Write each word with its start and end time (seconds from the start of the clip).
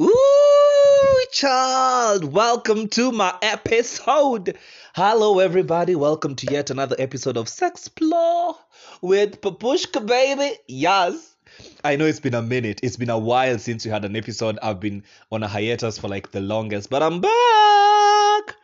Ooh, 0.00 1.24
child, 1.32 2.22
welcome 2.22 2.86
to 2.90 3.10
my 3.10 3.34
episode. 3.42 4.56
Hello, 4.94 5.40
everybody. 5.40 5.96
Welcome 5.96 6.36
to 6.36 6.46
yet 6.52 6.70
another 6.70 6.94
episode 7.00 7.36
of 7.36 7.46
Sexplore 7.46 8.54
with 9.02 9.40
Papushka, 9.40 10.06
baby. 10.06 10.56
Yes. 10.68 11.34
I 11.82 11.96
know 11.96 12.06
it's 12.06 12.20
been 12.20 12.34
a 12.34 12.42
minute. 12.42 12.78
It's 12.84 12.96
been 12.96 13.10
a 13.10 13.18
while 13.18 13.58
since 13.58 13.84
we 13.84 13.90
had 13.90 14.04
an 14.04 14.14
episode. 14.14 14.56
I've 14.62 14.78
been 14.78 15.02
on 15.32 15.42
a 15.42 15.48
hiatus 15.48 15.98
for 15.98 16.06
like 16.06 16.30
the 16.30 16.42
longest, 16.42 16.90
but 16.90 17.02
I'm 17.02 17.20
back. 17.20 18.54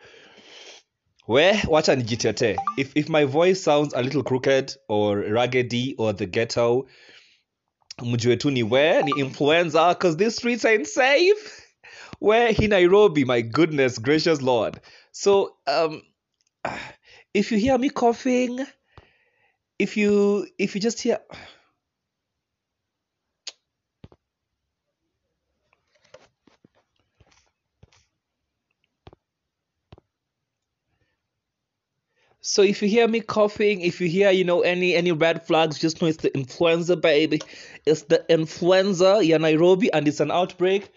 Where 1.25 1.55
wacha 1.55 2.01
nijitete. 2.01 2.55
If 2.77 2.95
if 2.95 3.09
my 3.09 3.25
voice 3.25 3.61
sounds 3.61 3.93
a 3.93 4.01
little 4.01 4.23
crooked 4.23 4.73
or 4.87 5.17
raggedy 5.17 5.95
or 5.97 6.13
the 6.13 6.27
ghetto, 6.27 6.87
mjue 8.01 8.39
tu 8.39 8.51
ni 8.51 8.63
where? 8.63 9.03
Ni 9.03 9.11
influenza 9.21 9.89
because 9.93 10.17
these 10.17 10.35
streets 10.35 10.65
ain't 10.65 10.87
safe 10.87 11.61
where? 12.19 12.49
In 12.59 12.71
nairobi 12.71 13.25
my 13.25 13.41
goodness 13.41 13.97
gracious 13.97 14.41
lord. 14.41 14.79
So 15.11 15.55
um 15.67 16.01
if 17.33 17.51
you 17.51 17.57
hear 17.59 17.77
me 17.77 17.89
coughing 17.89 18.65
if 19.79 19.97
you 19.97 20.47
if 20.57 20.75
you 20.75 20.81
just 20.81 21.01
hear 21.01 21.19
So 32.41 32.61
if 32.61 32.81
you 32.83 32.87
hear 32.87 33.07
me 33.07 33.21
coughing, 33.21 33.81
if 33.81 33.99
you 33.99 34.07
hear, 34.07 34.29
you 34.29 34.43
know, 34.43 34.61
any 34.61 34.95
any 34.95 35.11
red 35.11 35.45
flags, 35.47 35.79
just 35.79 35.99
know 36.01 36.07
it's 36.07 36.17
the 36.19 36.35
influenza, 36.37 36.95
baby. 36.95 37.41
It's 37.85 38.03
the 38.03 38.25
influenza, 38.29 39.19
yeah, 39.23 39.37
Nairobi, 39.37 39.91
and 39.93 40.07
it's 40.07 40.19
an 40.19 40.31
outbreak. 40.31 40.91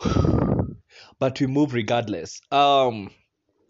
but 1.18 1.40
we 1.40 1.46
move 1.46 1.74
regardless. 1.74 2.40
Um, 2.50 3.10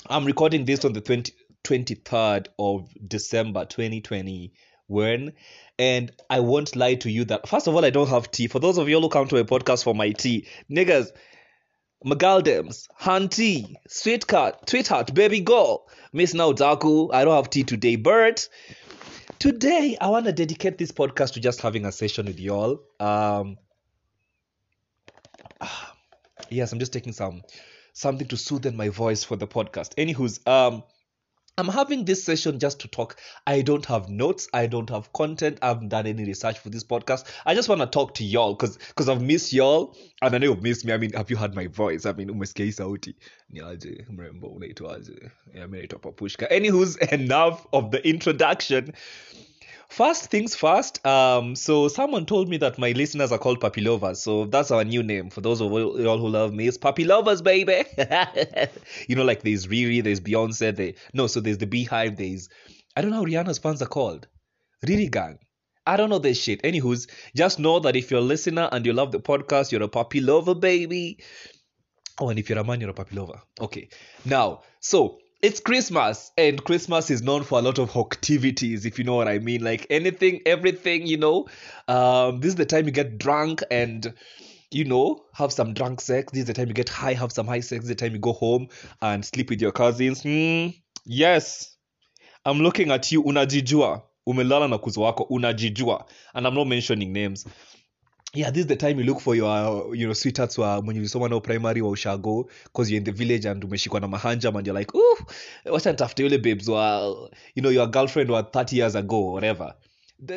I'm 0.08 0.24
recording 0.24 0.64
this 0.64 0.84
on 0.84 0.94
the 0.94 1.00
20, 1.00 1.32
23rd 1.64 2.46
of 2.58 2.88
December 3.06 3.66
2020 3.66 4.52
when 4.86 5.32
And 5.78 6.12
I 6.28 6.40
won't 6.40 6.76
lie 6.76 6.94
to 6.96 7.10
you 7.10 7.24
that, 7.26 7.48
first 7.48 7.66
of 7.66 7.74
all, 7.74 7.84
I 7.84 7.90
don't 7.90 8.08
have 8.08 8.30
tea. 8.30 8.46
For 8.46 8.58
those 8.58 8.78
of 8.78 8.88
you 8.88 9.00
who 9.00 9.08
come 9.08 9.28
to 9.28 9.36
my 9.36 9.42
podcast 9.42 9.84
for 9.84 9.94
my 9.94 10.10
tea, 10.10 10.46
niggas, 10.70 11.10
Magaldems, 12.04 12.88
Hunty, 13.00 13.74
Sweetheart, 13.88 14.68
Sweetheart, 14.68 15.14
Baby 15.14 15.40
Girl, 15.40 15.86
Miss 16.12 16.34
Now 16.34 16.52
Daku. 16.52 17.12
I 17.12 17.24
don't 17.24 17.36
have 17.36 17.50
tea 17.50 17.62
today, 17.62 17.96
but 17.96 18.48
today 19.38 19.96
I 20.00 20.08
want 20.08 20.26
to 20.26 20.32
dedicate 20.32 20.78
this 20.78 20.92
podcast 20.92 21.32
to 21.34 21.40
just 21.40 21.60
having 21.60 21.84
a 21.84 21.92
session 21.92 22.26
with 22.26 22.40
y'all. 22.40 22.80
Um, 23.00 23.58
yes, 26.50 26.72
I'm 26.72 26.78
just 26.78 26.92
taking 26.92 27.12
some 27.12 27.42
something 27.92 28.28
to 28.28 28.36
soothe 28.36 28.72
my 28.74 28.88
voice 28.88 29.24
for 29.24 29.36
the 29.36 29.46
podcast. 29.46 29.94
Anywho's, 29.96 30.40
um, 30.46 30.82
I'm 31.58 31.68
having 31.68 32.06
this 32.06 32.24
session 32.24 32.58
just 32.58 32.80
to 32.80 32.88
talk. 32.88 33.16
I 33.46 33.60
don't 33.60 33.84
have 33.84 34.08
notes. 34.08 34.48
I 34.54 34.66
don't 34.66 34.88
have 34.88 35.12
content. 35.12 35.58
I 35.60 35.68
haven't 35.68 35.90
done 35.90 36.06
any 36.06 36.24
research 36.24 36.58
for 36.58 36.70
this 36.70 36.82
podcast. 36.82 37.30
I 37.44 37.54
just 37.54 37.68
want 37.68 37.82
to 37.82 37.86
talk 37.86 38.14
to 38.14 38.24
y'all 38.24 38.54
because 38.54 38.78
because 38.78 39.10
I've 39.10 39.20
missed 39.20 39.52
y'all 39.52 39.94
and 40.22 40.34
I 40.34 40.38
know 40.38 40.46
you've 40.46 40.62
missed 40.62 40.86
me. 40.86 40.94
I 40.94 40.96
mean, 40.96 41.12
have 41.12 41.30
you 41.30 41.36
heard 41.36 41.54
my 41.54 41.66
voice? 41.66 42.06
I 42.06 42.12
mean, 42.12 42.30
umesikia 42.30 42.72
sauti 42.72 43.14
ni 43.50 43.60
aje 43.60 44.06
mrembo 44.10 44.48
unaitwaje? 44.48 45.30
Yeah, 45.54 45.66
mi 45.66 45.78
naitwa 45.78 45.98
Papushka. 45.98 46.48
Anywho's 46.50 46.96
enough 47.12 47.66
of 47.72 47.90
the 47.90 48.08
introduction. 48.08 48.94
First 49.92 50.30
things 50.30 50.54
first. 50.54 51.04
Um, 51.06 51.54
so 51.54 51.86
someone 51.86 52.24
told 52.24 52.48
me 52.48 52.56
that 52.56 52.78
my 52.78 52.92
listeners 52.92 53.30
are 53.30 53.36
called 53.36 53.60
puppy 53.60 53.82
lovers. 53.82 54.22
So 54.22 54.46
that's 54.46 54.70
our 54.70 54.84
new 54.84 55.02
name 55.02 55.28
for 55.28 55.42
those 55.42 55.60
of 55.60 55.70
y'all 55.70 56.16
who 56.16 56.30
love 56.30 56.54
me. 56.54 56.66
It's 56.66 56.78
puppy 56.78 57.04
lovers, 57.04 57.42
baby. 57.42 57.84
you 59.06 59.16
know, 59.16 59.24
like 59.24 59.42
there's 59.42 59.66
Riri, 59.66 60.02
there's 60.02 60.18
Beyonce, 60.18 60.74
they 60.74 60.94
no, 61.12 61.26
so 61.26 61.40
there's 61.40 61.58
the 61.58 61.66
Beehive, 61.66 62.16
there's 62.16 62.48
I 62.96 63.02
don't 63.02 63.10
know 63.10 63.18
how 63.18 63.24
Rihanna's 63.24 63.58
fans 63.58 63.82
are 63.82 63.86
called. 63.86 64.28
Riri 64.86 65.10
Gang. 65.10 65.38
I 65.86 65.98
don't 65.98 66.08
know 66.08 66.18
this 66.18 66.40
shit. 66.40 66.62
Anywho's, 66.62 67.06
just 67.36 67.58
know 67.58 67.78
that 67.80 67.94
if 67.94 68.10
you're 68.10 68.20
a 68.20 68.24
listener 68.24 68.70
and 68.72 68.86
you 68.86 68.94
love 68.94 69.12
the 69.12 69.20
podcast, 69.20 69.72
you're 69.72 69.82
a 69.82 69.88
puppy 69.88 70.22
lover, 70.22 70.54
baby. 70.54 71.18
Oh, 72.18 72.30
and 72.30 72.38
if 72.38 72.48
you're 72.48 72.58
a 72.58 72.64
man, 72.64 72.80
you're 72.80 72.88
a 72.88 72.94
puppy 72.94 73.16
lover. 73.16 73.42
Okay. 73.60 73.90
Now, 74.24 74.62
so 74.80 75.18
it's 75.42 75.60
Christmas, 75.60 76.30
and 76.38 76.62
Christmas 76.62 77.10
is 77.10 77.20
known 77.22 77.42
for 77.42 77.58
a 77.58 77.62
lot 77.62 77.78
of 77.78 77.96
activities, 77.96 78.86
if 78.86 78.98
you 78.98 79.04
know 79.04 79.16
what 79.16 79.28
I 79.28 79.40
mean. 79.40 79.64
Like 79.64 79.86
anything, 79.90 80.40
everything, 80.46 81.06
you 81.06 81.16
know. 81.18 81.48
Um, 81.88 82.40
this 82.40 82.50
is 82.50 82.54
the 82.54 82.66
time 82.66 82.86
you 82.86 82.92
get 82.92 83.18
drunk 83.18 83.62
and 83.70 84.14
you 84.70 84.84
know, 84.84 85.22
have 85.34 85.52
some 85.52 85.74
drunk 85.74 86.00
sex. 86.00 86.32
This 86.32 86.40
is 86.40 86.46
the 86.46 86.54
time 86.54 86.68
you 86.68 86.74
get 86.74 86.88
high, 86.88 87.12
have 87.12 87.30
some 87.30 87.46
high 87.46 87.60
sex. 87.60 87.82
This 87.82 87.84
is 87.84 87.88
the 87.90 87.94
time 87.94 88.14
you 88.14 88.18
go 88.18 88.32
home 88.32 88.68
and 89.02 89.22
sleep 89.24 89.50
with 89.50 89.60
your 89.60 89.72
cousins. 89.72 90.22
Hmm. 90.22 90.68
Yes. 91.04 91.76
I'm 92.46 92.60
looking 92.60 92.90
at 92.90 93.12
you, 93.12 93.22
unajijua. 93.22 94.02
Umelala 94.26 94.68
na 94.68 94.78
kuzo 94.78 95.00
wako, 95.02 95.22
unajijua. 95.22 96.06
And 96.34 96.46
I'm 96.46 96.54
not 96.54 96.66
mentioning 96.68 97.12
names. 97.12 97.46
yeah 98.34 98.50
this 98.50 98.60
is 98.60 98.66
the 98.66 98.76
time 98.76 98.98
you 98.98 99.04
look 99.04 99.20
for 99.20 99.34
your 99.34 99.94
you 99.94 100.06
know 100.06 100.14
sweethearts 100.14 100.58
wa 100.58 100.82
mwenye 100.82 101.00
ulisoma 101.00 101.28
nao 101.28 101.40
primary 101.40 101.82
wa 101.82 101.90
ushago 101.90 102.48
because 102.64 102.90
you're 102.90 102.98
in 102.98 103.04
the 103.04 103.24
village 103.24 103.48
and 103.48 103.64
umeshikwa 103.64 104.00
na 104.00 104.08
mahanjam 104.08 104.56
and 104.56 104.66
you're 104.66 104.80
like 104.80 104.98
wacha 105.64 105.90
nitafute 105.92 106.22
yule 106.22 106.38
babes 106.38 106.68
wa 106.68 107.12
you 107.54 107.62
know 107.62 107.70
your 107.70 107.86
girlfriend 107.90 108.30
wa 108.30 108.42
30 108.42 108.76
years 108.76 108.94
ago 108.94 109.20
whatever? 109.32 109.74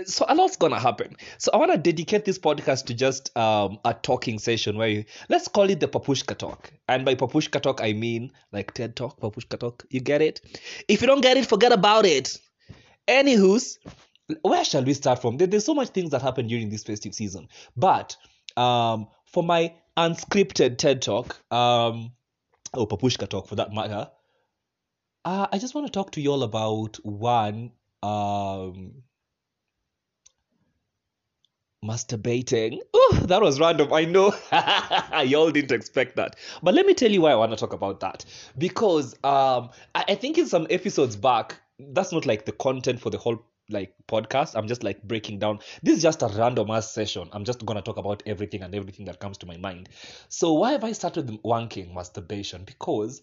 So 0.06 0.26
a 0.28 0.34
lot's 0.34 0.58
gonna 0.58 0.80
happen. 0.80 1.16
So 1.38 1.52
i 1.54 1.58
want 1.58 1.72
to 1.72 1.78
dedicate 1.78 2.26
this 2.26 2.40
podcast 2.40 2.86
to 2.88 2.96
just 2.96 3.36
um, 3.38 3.78
a 3.86 3.94
talking 3.94 4.40
session 4.40 4.78
where 4.78 4.88
you, 4.88 5.06
let's 5.30 5.48
call 5.48 5.70
it 5.70 5.80
the 5.80 5.88
papushka 5.88 6.36
talk. 6.36 6.72
And 6.88 7.06
by 7.06 7.14
papushka 7.16 7.62
talk 7.62 7.82
i 7.84 7.94
mean 7.94 8.32
like 8.52 8.74
ted 8.74 8.96
talk 8.96 9.20
papushka 9.20 9.60
talk. 9.60 9.86
You 9.92 10.00
get 10.00 10.22
it? 10.24 10.42
If 10.88 11.02
you 11.02 11.08
don't 11.08 11.22
get 11.22 11.38
it 11.38 11.46
forget 11.46 11.72
about 11.72 12.06
it. 12.08 12.36
Anywho's 13.08 13.78
where 14.42 14.66
shall 14.66 14.84
we 14.84 14.94
start 14.96 15.22
from? 15.22 15.38
There- 15.38 15.46
there's 15.48 15.66
so 15.66 15.76
much 15.76 15.90
things 15.90 16.10
that 16.12 16.24
happen 16.24 16.48
during 16.48 16.70
this 16.70 16.84
festive 16.84 17.14
season. 17.14 17.48
But 17.78 18.16
um 18.58 19.08
for 19.28 19.44
my 19.44 19.74
unscripted 19.98 20.78
ted 20.80 21.02
talk 21.04 21.40
um 21.54 22.12
or 22.74 22.88
papushka 22.88 23.30
talk 23.30 23.48
for 23.48 23.56
that 23.56 23.72
matter 23.72 24.10
uh, 25.26 25.48
i 25.52 25.58
just 25.58 25.76
want 25.76 25.86
to 25.88 25.92
talk 25.92 26.12
to 26.12 26.22
you 26.22 26.32
all 26.32 26.44
about 26.44 26.96
one 27.04 27.72
um 28.04 29.04
masturbating. 31.84 32.80
Ooh, 32.96 33.28
that 33.28 33.42
was 33.42 33.60
random 33.60 33.94
i 33.94 34.06
know. 34.06 34.34
Y'all 35.24 35.52
didn't 35.52 35.72
expect 35.72 36.16
that. 36.16 36.36
But 36.64 36.74
let 36.74 36.86
me 36.86 36.94
tell 36.94 37.12
you 37.12 37.22
why 37.22 37.32
i 37.32 37.36
want 37.36 37.52
to 37.52 37.58
talk 37.58 37.74
about 37.74 38.00
that. 38.00 38.26
Because 38.58 39.14
um 39.24 39.70
I, 39.94 40.06
I 40.10 40.16
think 40.16 40.38
in 40.38 40.48
some 40.48 40.68
episodes 40.70 41.16
back 41.16 41.56
that's 41.80 42.12
not 42.12 42.26
like 42.26 42.46
the 42.46 42.54
content 42.54 43.00
for 43.02 43.10
the 43.10 43.18
whole 43.18 43.46
like 43.70 43.94
podcast. 44.08 44.56
I'm 44.56 44.68
just 44.68 44.84
like 44.84 45.04
breaking 45.04 45.40
down. 45.40 45.60
This 45.84 45.98
is 45.98 46.04
just 46.04 46.22
a 46.22 46.28
random 46.28 46.70
ass 46.72 46.92
session. 46.92 47.30
I'm 47.34 47.46
just 47.46 47.66
gonna 47.66 47.82
talk 47.82 47.98
about 47.98 48.24
everything 48.26 48.64
and 48.64 48.74
everything 48.74 49.06
that 49.06 49.20
comes 49.20 49.38
to 49.40 49.46
my 49.46 49.58
mind. 49.58 49.90
So 50.30 50.54
why 50.54 50.72
have 50.72 50.84
i 50.84 50.92
started 50.92 51.28
wanking 51.44 51.94
masturbation? 51.94 52.64
Because 52.66 53.22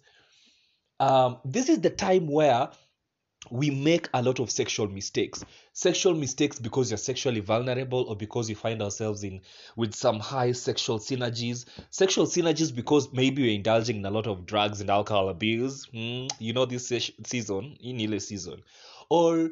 um 1.02 1.38
this 1.44 1.68
is 1.68 1.80
the 1.80 1.90
time 1.90 2.26
where 2.28 2.70
we 3.50 3.70
make 3.70 4.08
a 4.14 4.22
lot 4.22 4.38
of 4.38 4.50
sexual 4.50 4.88
mistakes. 4.88 5.44
Sexual 5.72 6.14
mistakes 6.14 6.60
because 6.60 6.90
you're 6.90 6.98
sexually 6.98 7.40
vulnerable 7.40 8.04
or 8.08 8.14
because 8.16 8.48
you 8.48 8.54
find 8.54 8.80
ourselves 8.80 9.24
in 9.24 9.40
with 9.76 9.94
some 9.94 10.20
high 10.20 10.52
sexual 10.52 10.98
synergies. 11.00 11.64
Sexual 11.90 12.26
synergies 12.26 12.74
because 12.74 13.12
maybe 13.12 13.42
we're 13.42 13.54
indulging 13.56 13.96
in 13.96 14.06
a 14.06 14.10
lot 14.10 14.28
of 14.28 14.46
drugs 14.46 14.80
and 14.80 14.90
alcohol 14.90 15.28
abuse. 15.28 15.86
Hmm, 15.86 16.26
you 16.38 16.52
know 16.52 16.66
this 16.66 16.86
se- 16.86 17.14
season 17.26 17.76
in 17.80 18.00
ile 18.00 18.20
season. 18.20 18.62
Or 19.10 19.50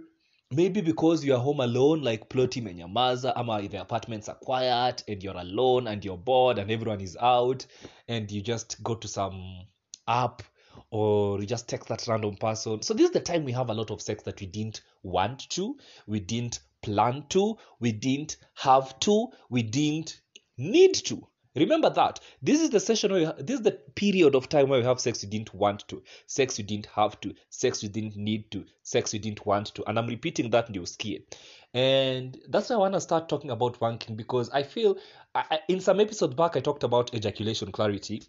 maybe 0.52 0.80
because 0.80 1.24
you're 1.24 1.38
home 1.38 1.60
alone 1.60 2.02
like 2.02 2.28
ploti 2.28 2.62
menyamaza 2.62 3.36
ama 3.36 3.60
the 3.68 3.80
apartments 3.80 4.28
are 4.28 4.36
quiet 4.36 5.02
and 5.08 5.22
you're 5.22 5.36
alone 5.36 5.88
and 5.88 6.04
you're 6.04 6.16
bored 6.16 6.58
and 6.58 6.70
everyone 6.70 7.00
is 7.00 7.16
out 7.20 7.66
and 8.08 8.30
you 8.30 8.40
just 8.40 8.82
go 8.82 8.94
to 8.94 9.08
some 9.08 9.66
app 10.08 10.42
or 10.90 11.40
you 11.40 11.46
just 11.46 11.68
text 11.68 11.88
that 11.88 12.06
random 12.08 12.36
person. 12.36 12.82
So 12.82 12.94
this 12.94 13.06
is 13.06 13.12
the 13.12 13.20
time 13.20 13.44
we 13.44 13.52
have 13.52 13.70
a 13.70 13.74
lot 13.74 13.90
of 13.90 14.02
sex 14.02 14.22
that 14.24 14.40
we 14.40 14.46
didn't 14.46 14.82
want 15.02 15.48
to, 15.50 15.76
we 16.06 16.20
didn't 16.20 16.60
plan 16.82 17.24
to, 17.30 17.56
we 17.78 17.92
didn't 17.92 18.36
have 18.54 18.98
to, 19.00 19.28
we 19.50 19.62
didn't 19.62 20.20
need 20.58 20.94
to. 20.94 21.26
Remember 21.56 21.90
that. 21.90 22.20
This 22.40 22.60
is 22.60 22.70
the 22.70 22.78
session 22.78 23.10
where 23.10 23.20
you, 23.20 23.32
this 23.38 23.56
is 23.58 23.62
the 23.62 23.72
period 23.72 24.34
of 24.36 24.48
time 24.48 24.68
where 24.68 24.78
we 24.80 24.86
have 24.86 25.00
sex 25.00 25.22
you 25.22 25.28
didn't 25.28 25.52
want 25.52 25.86
to, 25.88 26.02
sex 26.26 26.58
you 26.58 26.64
didn't 26.64 26.86
have 26.86 27.20
to, 27.22 27.34
sex 27.50 27.82
you 27.82 27.88
didn't 27.88 28.16
need 28.16 28.50
to, 28.52 28.64
sex 28.82 29.12
you 29.12 29.18
didn't 29.18 29.44
want 29.44 29.66
to. 29.74 29.84
And 29.88 29.98
I'm 29.98 30.06
repeating 30.06 30.50
that 30.50 30.70
new 30.70 30.86
skill. 30.86 31.18
And 31.74 32.38
that's 32.48 32.70
why 32.70 32.76
I 32.76 32.78
want 32.78 32.94
to 32.94 33.00
start 33.00 33.28
talking 33.28 33.50
about 33.50 33.80
wanking 33.80 34.16
because 34.16 34.48
I 34.50 34.62
feel 34.62 34.96
I, 35.34 35.44
I- 35.50 35.60
in 35.68 35.80
some 35.80 36.00
episodes 36.00 36.34
back 36.34 36.56
I 36.56 36.60
talked 36.60 36.84
about 36.84 37.14
ejaculation 37.14 37.72
clarity 37.72 38.22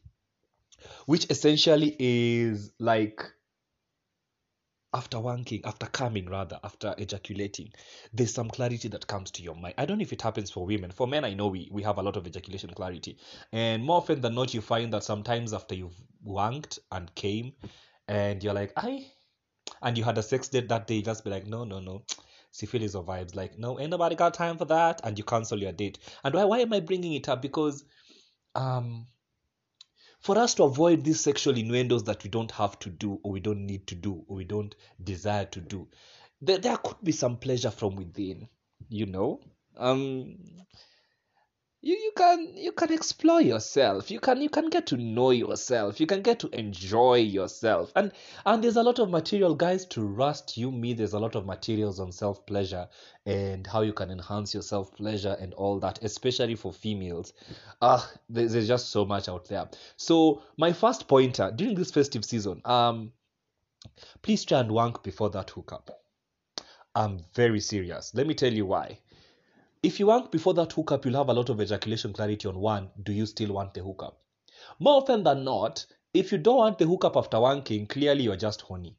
which 1.06 1.30
essentially 1.30 1.96
is 2.00 2.72
like 2.80 3.24
after 4.94 5.18
wanking, 5.18 5.62
after 5.64 5.86
coming 5.86 6.30
rather, 6.30 6.60
after 6.64 6.94
ejaculating, 6.98 7.72
there's 8.14 8.34
some 8.34 8.50
clarity 8.50 8.90
that 8.90 9.08
comes 9.08 9.32
to 9.32 9.42
your 9.42 9.56
mind. 9.56 9.76
I 9.78 9.86
don't 9.86 9.98
know 9.98 10.02
if 10.04 10.12
it 10.12 10.22
happens 10.22 10.52
for 10.52 10.66
women. 10.66 10.92
For 10.92 11.08
men, 11.08 11.24
I 11.24 11.34
know 11.34 11.48
we, 11.48 11.70
we 11.72 11.82
have 11.84 11.98
a 11.98 12.04
lot 12.04 12.18
of 12.18 12.28
ejaculation 12.28 12.72
clarity. 12.72 13.18
And 13.54 13.84
more 13.84 13.98
often 13.98 14.20
than 14.20 14.36
not, 14.36 14.54
you 14.54 14.60
find 14.60 14.92
that 14.94 15.04
sometimes 15.04 15.54
after 15.54 15.76
you've 15.76 15.96
wanked 16.26 16.80
and 16.92 17.14
came, 17.16 17.54
and 18.10 18.44
you're 18.44 18.54
like, 18.54 18.74
I, 18.76 19.06
and 19.82 19.98
you 19.98 20.04
had 20.04 20.18
a 20.18 20.24
sex 20.24 20.50
date 20.50 20.68
that 20.70 20.88
day, 20.88 20.96
you 20.96 21.04
just 21.04 21.24
be 21.24 21.30
like, 21.30 21.48
no, 21.48 21.64
no, 21.64 21.80
no. 21.80 22.04
Syphilis 22.52 22.96
or 22.96 23.06
vibes, 23.06 23.34
like, 23.34 23.58
no, 23.58 23.80
ain't 23.80 23.92
nobody 23.92 24.16
got 24.16 24.34
time 24.34 24.58
for 24.58 24.66
that, 24.66 25.00
and 25.06 25.18
you 25.18 25.24
cancel 25.24 25.58
your 25.58 25.72
date. 25.72 26.00
And 26.26 26.34
why, 26.34 26.44
why 26.44 26.60
am 26.60 26.74
I 26.74 26.82
bringing 26.82 27.14
it 27.14 27.30
up? 27.30 27.42
Because, 27.42 27.86
um, 28.56 29.06
for 30.22 30.38
us 30.38 30.54
to 30.56 30.64
avoid 30.64 31.04
these 31.04 31.20
sexual 31.20 31.58
innuendos 31.58 32.04
that 32.04 32.24
we 32.24 32.30
don't 32.30 32.52
have 32.52 32.78
to 32.80 32.90
do 32.90 33.20
or 33.24 33.32
we 33.32 33.40
don't 33.40 33.66
need 33.66 33.88
to 33.88 33.96
do 33.96 34.24
or 34.28 34.38
we 34.38 34.44
don't 34.44 34.76
desire 35.04 35.46
to 35.46 35.62
do 35.62 35.88
there, 36.42 36.58
there 36.58 36.78
could 36.78 36.98
be 37.04 37.12
some 37.12 37.38
pleasure 37.38 37.72
from 37.72 37.96
within 37.96 38.48
you 38.90 39.06
know? 39.06 39.42
Um 39.78 40.38
you, 41.84 41.96
you 41.96 42.12
can 42.16 42.54
you 42.56 42.72
can 42.72 42.94
explore 42.94 43.42
yourself. 43.42 44.12
You 44.12 44.20
can 44.20 44.40
you 44.42 44.50
can 44.50 44.70
get 44.70 44.86
to 44.88 44.98
know 44.98 45.32
yourself. 45.32 46.00
You 46.00 46.06
can 46.06 46.22
get 46.22 46.40
to 46.40 46.50
enjoy 46.50 47.16
yourself. 47.16 47.92
And 47.96 48.12
and 48.46 48.64
there's 48.64 48.76
a 48.76 48.84
lot 48.84 49.00
of 49.00 49.10
material 49.10 49.56
guys 49.56 49.86
to 49.88 50.04
rust 50.04 50.58
you 50.58 50.72
me 50.72 50.94
there's 50.94 51.14
a 51.14 51.20
lot 51.20 51.36
of 51.36 51.46
materials 51.46 52.00
on 52.00 52.12
self 52.12 52.46
pleasure 52.46 52.88
and 53.26 53.66
how 53.66 53.82
you 53.82 53.94
can 53.94 54.12
enhance 54.12 54.54
your 54.54 54.62
self 54.62 54.96
pleasure 54.96 55.36
and 55.40 55.54
all 55.56 55.80
that 55.80 56.04
especially 56.04 56.56
for 56.56 56.72
females. 56.72 57.34
Ah 57.82 58.08
uh, 58.08 58.18
there's, 58.30 58.54
there's 58.54 58.68
just 58.68 58.90
so 58.90 59.04
much 59.04 59.28
out 59.28 59.48
there. 59.48 59.68
So 59.98 60.44
my 60.58 60.74
first 60.74 61.08
pointer 61.08 61.52
during 61.56 61.76
this 61.76 61.92
festive 61.92 62.24
season 62.24 62.62
um 62.66 63.12
please 64.22 64.46
try 64.46 64.60
and 64.60 64.72
wank 64.72 65.02
before 65.02 65.32
that 65.32 65.50
hookup. 65.50 65.90
I'm 66.94 67.22
very 67.34 67.60
serious. 67.60 68.14
Let 68.14 68.28
me 68.28 68.36
tell 68.36 68.54
you 68.54 68.68
why 68.68 69.00
if 69.84 70.00
you 70.00 70.08
wank 70.08 70.32
before 70.32 70.54
that 70.54 70.72
hookup, 70.74 71.06
you'll 71.06 71.18
have 71.18 71.30
a 71.30 71.34
lot 71.34 71.50
of 71.50 71.60
ejaculation 71.60 72.14
clarity 72.14 72.48
on 72.48 72.60
one, 72.60 72.90
do 73.02 73.12
you 73.12 73.26
still 73.26 73.54
want 73.54 73.74
the 73.74 73.82
hookup? 73.82 74.20
More 74.80 75.02
often 75.02 75.24
than 75.24 75.44
not, 75.44 75.86
if 76.14 76.32
you 76.32 76.38
don't 76.38 76.58
want 76.58 76.78
the 76.78 76.86
hookup 76.86 77.18
after 77.18 77.38
wanking, 77.38 77.90
clearly 77.90 78.24
you're 78.24 78.36
just 78.36 78.62
horny. 78.62 78.96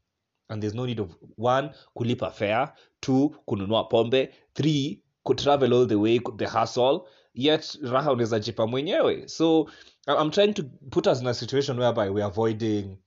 And 0.51 0.63
there's 0.63 0.75
no 0.75 0.85
need 0.85 0.99
of 0.99 1.15
one, 1.37 1.73
kulipa 1.97 2.33
fare, 2.33 2.73
two, 3.01 3.35
kununua 3.49 3.89
pombe, 3.89 4.31
three, 4.55 5.03
could 5.25 5.39
travel 5.39 5.73
all 5.73 5.87
the 5.87 5.99
way, 5.99 6.19
the 6.37 6.49
hustle, 6.49 7.07
yet 7.33 7.77
raha 7.83 8.13
unaweza 8.13 8.41
jipa 8.41 8.67
mwenyewe. 8.67 9.29
So 9.29 9.69
I'm 10.09 10.31
trying 10.31 10.55
to 10.55 10.65
put 10.91 11.07
us 11.07 11.21
in 11.21 11.27
a 11.29 11.35
situation 11.35 11.79
whereby 11.79 12.11
we're 12.11 12.27
avoiding 12.27 12.99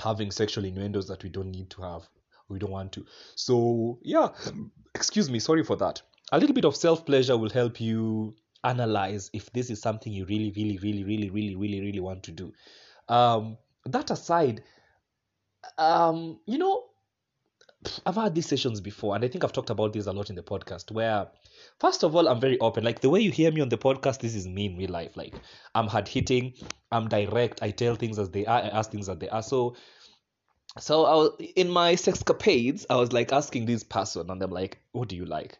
having 0.00 0.30
sexual 0.32 0.64
innuendos 0.64 1.06
that 1.06 1.22
we 1.22 1.30
don't 1.30 1.50
need 1.50 1.70
to 1.70 1.82
have, 1.82 2.08
we 2.48 2.58
don't 2.58 2.72
want 2.72 2.92
to. 2.92 3.04
So 3.36 3.98
yeah, 4.02 4.30
excuse 4.94 5.30
me, 5.30 5.38
sorry 5.38 5.62
for 5.62 5.76
that 5.76 6.02
a 6.32 6.38
little 6.38 6.54
bit 6.54 6.64
of 6.64 6.76
self 6.76 7.06
pleasure 7.06 7.36
will 7.36 7.50
help 7.50 7.80
you 7.80 8.34
analyze 8.64 9.30
if 9.32 9.52
this 9.52 9.70
is 9.70 9.80
something 9.80 10.12
you 10.12 10.26
really, 10.26 10.52
really, 10.56 10.78
really, 10.78 11.04
really, 11.04 11.30
really, 11.30 11.56
really, 11.56 11.80
really 11.80 12.00
want 12.00 12.22
to 12.24 12.32
do. 12.32 12.52
Um, 13.08 13.56
that 13.86 14.10
aside, 14.10 14.62
um, 15.78 16.40
you 16.46 16.58
know, 16.58 16.84
I've 18.04 18.16
had 18.16 18.34
these 18.34 18.46
sessions 18.46 18.80
before, 18.80 19.14
and 19.14 19.24
I 19.24 19.28
think 19.28 19.44
I've 19.44 19.52
talked 19.52 19.70
about 19.70 19.92
this 19.92 20.06
a 20.06 20.12
lot 20.12 20.30
in 20.30 20.36
the 20.36 20.42
podcast. 20.42 20.90
Where, 20.90 21.28
first 21.78 22.02
of 22.02 22.14
all, 22.14 22.28
I'm 22.28 22.40
very 22.40 22.58
open. 22.58 22.84
Like 22.84 23.00
the 23.00 23.08
way 23.08 23.20
you 23.20 23.30
hear 23.30 23.52
me 23.52 23.60
on 23.60 23.68
the 23.68 23.78
podcast, 23.78 24.18
this 24.18 24.34
is 24.34 24.46
me 24.46 24.66
in 24.66 24.76
real 24.76 24.90
life. 24.90 25.16
Like 25.16 25.34
I'm 25.74 25.86
hard 25.86 26.08
hitting, 26.08 26.54
I'm 26.90 27.08
direct. 27.08 27.62
I 27.62 27.70
tell 27.70 27.94
things 27.94 28.18
as 28.18 28.30
they 28.30 28.44
are, 28.46 28.62
I 28.62 28.68
ask 28.68 28.90
things 28.90 29.08
as 29.08 29.18
they 29.18 29.28
are. 29.28 29.42
So, 29.42 29.76
so 30.78 31.04
I 31.04 31.14
was, 31.14 31.30
in 31.54 31.70
my 31.70 31.94
sexcapades, 31.94 32.84
I 32.90 32.96
was 32.96 33.12
like 33.12 33.32
asking 33.32 33.66
this 33.66 33.84
person, 33.84 34.28
and 34.28 34.42
I'm 34.42 34.50
like, 34.50 34.78
"What 34.92 35.08
do 35.08 35.16
you 35.16 35.24
like?" 35.24 35.58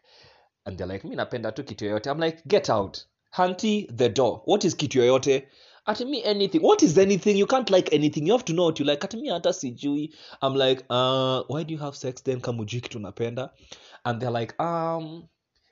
And 0.65 0.77
they're 0.77 0.87
like 0.87 1.03
mi 1.03 1.15
napenda 1.15 1.51
tu 1.51 1.63
kitu 1.63 1.85
yoyote. 1.85 2.09
I'm 2.09 2.19
like 2.19 2.43
get 2.47 2.69
out. 2.69 3.05
Hanti 3.31 3.87
the 3.91 4.09
door. 4.09 4.41
What 4.45 4.65
is 4.65 4.75
kitu 4.75 4.99
yoyote? 4.99 5.45
At 5.87 5.99
me 6.01 6.23
anything. 6.23 6.61
What 6.61 6.83
is 6.83 6.97
anything? 6.97 7.37
You 7.37 7.47
can't 7.47 7.69
like 7.69 7.93
anything. 7.93 8.27
You 8.27 8.33
have 8.33 8.45
to 8.45 8.53
know 8.53 8.65
what 8.65 8.79
you 8.79 8.85
like. 8.85 9.03
At 9.03 9.13
me 9.13 9.29
hata 9.29 9.49
sijui. 9.49 10.13
I'm 10.41 10.55
like 10.55 10.83
uh, 10.89 11.43
why 11.47 11.63
do 11.63 11.73
you 11.73 11.79
have 11.79 11.95
sex 11.95 12.21
then? 12.21 12.41
Kama 12.41 12.63
ujui 12.63 12.81
kitu 12.81 12.99
napenda 12.99 13.49
and 14.05 14.21
they're 14.21 14.31
like 14.31 14.59
um 14.59 15.27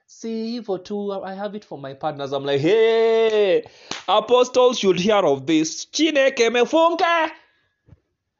see 0.07 0.59
hivyo 0.59 0.83
tu. 0.83 1.11
I 1.23 1.35
have 1.35 1.55
it 1.55 1.65
for 1.65 1.77
my 1.77 1.93
partners. 1.93 2.31
I'm 2.33 2.45
like 2.45 2.61
hey 2.61 3.63
apostles 4.07 4.79
should 4.79 4.99
hear 4.99 5.25
of 5.25 5.45
this. 5.45 5.85
Chineke 5.85 6.49
mefunke 6.49 7.31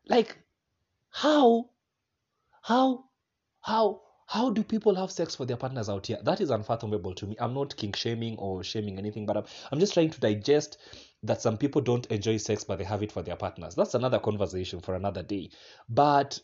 like 0.07 0.35
how? 1.09 1.69
How? 2.61 3.05
How 3.61 4.01
how 4.27 4.49
do 4.49 4.63
people 4.63 4.93
have 4.95 5.11
sex 5.11 5.35
for 5.35 5.45
their 5.45 5.57
partners 5.57 5.89
out 5.89 6.05
here? 6.07 6.19
That 6.21 6.41
is 6.41 6.49
unfathomable 6.49 7.15
to 7.15 7.25
me. 7.25 7.35
I'm 7.39 7.53
not 7.53 7.75
kink 7.75 7.95
shaming 7.95 8.37
or 8.37 8.63
shaming 8.63 8.97
anything 8.97 9.25
but 9.25 9.37
I'm, 9.37 9.45
I'm 9.71 9.79
just 9.79 9.93
trying 9.93 10.11
to 10.11 10.19
digest 10.19 10.77
that 11.23 11.41
some 11.41 11.57
people 11.57 11.81
don't 11.81 12.05
enjoy 12.07 12.37
sex 12.37 12.63
but 12.63 12.77
they 12.77 12.83
have 12.83 13.03
it 13.03 13.11
for 13.11 13.23
their 13.23 13.37
partners. 13.37 13.75
That's 13.75 13.95
another 13.95 14.19
conversation 14.19 14.81
for 14.81 14.95
another 14.95 15.23
day. 15.23 15.49
But 15.89 16.39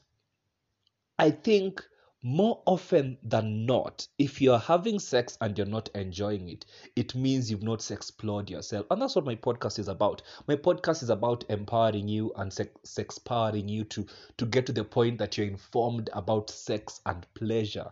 i 1.20 1.30
think 1.30 1.84
more 2.24 2.64
often 2.66 3.18
than 3.22 3.66
not, 3.66 4.08
if 4.18 4.42
you're 4.42 4.58
having 4.58 4.98
sex 4.98 5.38
and 5.42 5.58
you're 5.58 5.68
not 5.68 5.90
enjoying 5.94 6.48
it, 6.48 6.66
it 6.96 7.14
means 7.14 7.52
you've 7.52 7.62
not 7.62 7.92
explored 7.92 8.50
yourself. 8.50 8.86
And 8.90 9.02
that's 9.02 9.16
what 9.16 9.26
my 9.26 9.36
podcast 9.36 9.78
is 9.78 9.90
about. 9.90 10.22
My 10.48 10.56
podcast 10.56 11.04
is 11.04 11.10
about 11.10 11.44
empowering 11.50 12.08
you 12.08 12.32
and 12.38 12.52
sex 12.84 13.20
powering 13.20 13.68
you 13.68 13.84
to, 13.86 14.06
to 14.38 14.46
get 14.46 14.66
to 14.68 14.72
the 14.72 14.86
point 14.86 15.18
that 15.18 15.38
you're 15.38 15.48
informed 15.48 16.10
about 16.14 16.50
sex 16.50 17.02
and 17.06 17.28
pleasure. 17.34 17.92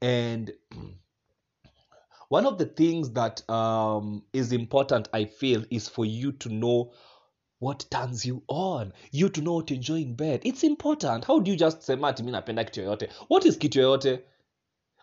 And 0.00 0.52
one 2.28 2.46
of 2.46 2.58
the 2.58 2.66
things 2.66 3.10
that 3.10 3.48
um, 3.50 4.22
is 4.32 4.52
important, 4.52 5.08
I 5.12 5.24
feel, 5.24 5.64
is 5.70 5.88
for 5.88 6.04
you 6.04 6.30
to 6.32 6.48
know 6.48 6.92
what 7.62 7.88
turns 7.90 8.26
you 8.26 8.42
on? 8.48 8.92
You 9.12 9.28
to 9.28 9.40
know 9.40 9.52
what 9.54 9.70
you 9.70 9.76
enjoy 9.76 10.00
in 10.00 10.14
bed. 10.14 10.40
It's 10.44 10.64
important. 10.64 11.24
How 11.24 11.38
do 11.38 11.50
you 11.52 11.56
just 11.56 11.82
sema 11.82 12.08
ati 12.08 12.22
mi 12.22 12.32
napenda 12.32 12.64
kitu 12.64 12.80
yoyote? 12.80 13.08
What 13.28 13.44
is 13.44 13.58
kitu 13.58 13.78
yoyote? 13.80 14.20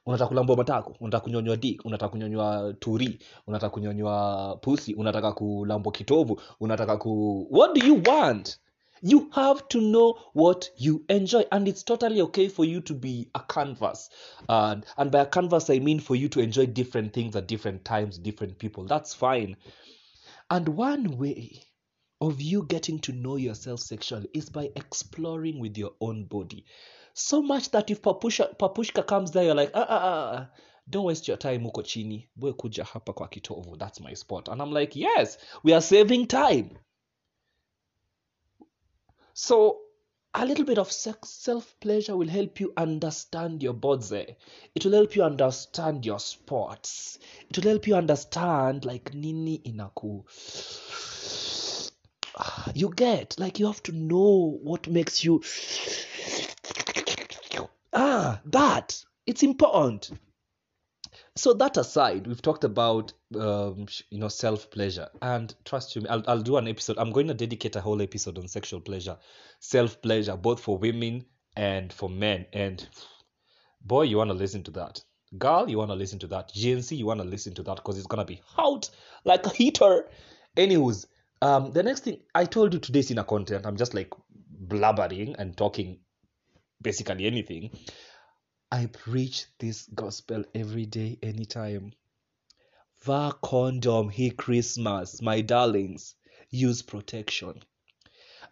Unataka 0.05 0.27
kulambua 0.27 0.55
matako 0.55 0.95
unataka 0.99 1.23
kunyonywa 1.23 1.57
dik 1.57 1.85
unataka 1.85 2.09
kunyonywa 2.09 2.73
turi 2.79 3.19
unataka 3.47 3.69
kunyonywa 3.69 4.57
pusi 4.61 4.93
unataka 4.93 5.31
kulambwa 5.31 5.91
kitovu 5.91 6.41
unataka 6.59 6.97
ku 6.97 7.47
what 7.51 7.75
do 7.75 7.87
you 7.87 8.01
want? 8.07 8.59
You 9.01 9.29
have 9.31 9.61
to 9.67 9.79
know 9.79 10.15
what 10.35 10.71
you 10.77 11.05
enjoy 11.07 11.43
and 11.51 11.67
it's 11.67 11.85
totally 11.85 12.21
okay 12.21 12.49
for 12.49 12.65
you 12.65 12.81
to 12.81 12.93
be 12.93 13.29
a 13.33 13.39
canvas. 13.39 14.09
And 14.47 14.85
and 14.97 15.11
by 15.11 15.19
a 15.19 15.25
canvas 15.25 15.69
i 15.69 15.79
mean 15.79 15.99
for 15.99 16.17
you 16.17 16.29
to 16.29 16.41
enjoy 16.41 16.65
different 16.65 17.13
things 17.13 17.35
at 17.35 17.47
different 17.47 17.85
times 17.85 18.17
different 18.19 18.57
people. 18.57 18.85
That's 18.85 19.13
fine. 19.13 19.55
And 20.49 20.67
one 20.69 21.17
way 21.17 21.68
of 22.21 22.41
you 22.41 22.63
getting 22.63 22.99
to 22.99 23.13
know 23.13 23.37
yourself 23.37 23.79
sexually 23.79 24.29
is 24.33 24.49
by 24.49 24.69
exploring 24.75 25.59
with 25.59 25.77
your 25.77 25.91
own 26.01 26.25
body. 26.25 26.65
So 27.13 27.41
much 27.41 27.71
that 27.71 27.89
if 27.89 28.01
Papusha, 28.01 28.57
Papushka 28.57 29.05
comes 29.05 29.31
there, 29.31 29.43
you're 29.43 29.55
like, 29.55 29.71
ah, 29.73 29.85
ah, 29.89 30.31
ah, 30.33 30.49
don't 30.89 31.05
waste 31.05 31.27
your 31.27 31.37
time 31.37 31.63
huko 31.63 31.83
chini. 31.83 32.29
We 32.37 32.53
kuja 32.53 32.83
hapa 32.83 33.13
kwa 33.13 33.27
kitovu. 33.27 33.77
That's 33.77 33.99
my 33.99 34.13
spot. 34.13 34.47
And 34.49 34.61
I'm 34.61 34.71
like, 34.71 34.95
yes, 34.95 35.37
we 35.63 35.73
are 35.73 35.81
saving 35.81 36.27
time. 36.27 36.77
So 39.33 39.79
a 40.33 40.45
little 40.45 40.65
bit 40.65 40.77
of 40.77 40.91
self 40.91 41.75
pleasure 41.79 42.15
will 42.15 42.27
help 42.27 42.59
you 42.59 42.73
understand 42.77 43.63
your 43.63 43.73
body. 43.73 44.35
It 44.75 44.85
will 44.85 44.93
help 44.93 45.15
you 45.15 45.23
understand 45.23 46.05
your 46.05 46.19
sports. 46.19 47.19
It 47.49 47.57
will 47.57 47.69
help 47.71 47.87
you 47.87 47.95
understand 47.95 48.85
like 48.85 49.13
nini 49.13 49.57
inaku 49.63 50.23
you 52.73 52.91
get 52.95 53.35
like 53.37 53.59
you 53.59 53.65
have 53.65 53.83
to 53.83 53.91
know 53.91 54.59
what 54.63 54.87
makes 54.87 55.23
you 55.23 55.41
ah 57.93 58.39
that 58.45 59.03
it's 59.29 59.43
important. 59.43 60.09
So 61.35 61.53
that 61.53 61.77
aside 61.77 62.25
we've 62.25 62.41
talked 62.41 62.63
about 62.63 63.13
um, 63.35 63.85
you 64.09 64.17
know 64.17 64.27
self 64.27 64.71
pleasure 64.71 65.07
and 65.21 65.53
trust 65.63 65.95
you 65.95 66.05
I'll, 66.09 66.23
I'll 66.27 66.41
do 66.41 66.57
an 66.57 66.67
episode 66.67 66.97
i'm 66.97 67.11
going 67.11 67.27
to 67.27 67.33
dedicate 67.35 67.75
a 67.75 67.81
whole 67.81 68.01
episode 68.01 68.39
on 68.39 68.47
sexual 68.47 68.81
pleasure. 68.81 69.17
Self 69.59 70.01
pleasure 70.01 70.35
both 70.35 70.59
for 70.59 70.79
women 70.79 71.25
and 71.55 71.93
for 71.93 72.09
men. 72.09 72.47
And 72.53 72.87
boy 73.81 74.03
you 74.03 74.17
want 74.17 74.31
to 74.31 74.35
listen 74.35 74.63
to 74.63 74.71
that. 74.71 75.03
Girl 75.37 75.69
you 75.69 75.77
want 75.77 75.91
to 75.91 75.95
listen 75.95 76.17
to 76.19 76.27
that. 76.27 76.51
Gnc 76.53 76.97
you 76.97 77.05
want 77.05 77.21
to 77.21 77.27
listen 77.27 77.53
to 77.53 77.63
that 77.63 77.75
because 77.75 77.99
it's 77.99 78.07
gonna 78.07 78.25
be 78.25 78.41
hot 78.43 78.89
like 79.25 79.45
a 79.45 79.49
heater. 79.49 80.09
Anyways 80.57 81.05
um, 81.41 81.71
the 81.71 81.83
next 81.83 82.03
thing 82.03 82.19
I 82.35 82.45
told 82.45 82.73
you 82.73 82.79
today 82.79 82.99
is 82.99 83.11
in 83.11 83.17
a 83.17 83.23
content. 83.23 83.65
I'm 83.65 83.77
just 83.77 83.93
like 83.93 84.11
blabbering 84.67 85.35
and 85.37 85.55
talking 85.55 85.99
basically 86.81 87.25
anything. 87.25 87.71
I 88.71 88.85
preach 88.87 89.45
this 89.59 89.87
gospel 89.95 90.43
every 90.53 90.85
day, 90.85 91.17
anytime. 91.23 91.93
Va 93.03 93.33
condom, 93.41 94.09
he 94.09 94.31
Christmas, 94.31 95.21
my 95.21 95.41
darlings. 95.41 96.15
Use 96.51 96.81
protection. 96.81 97.63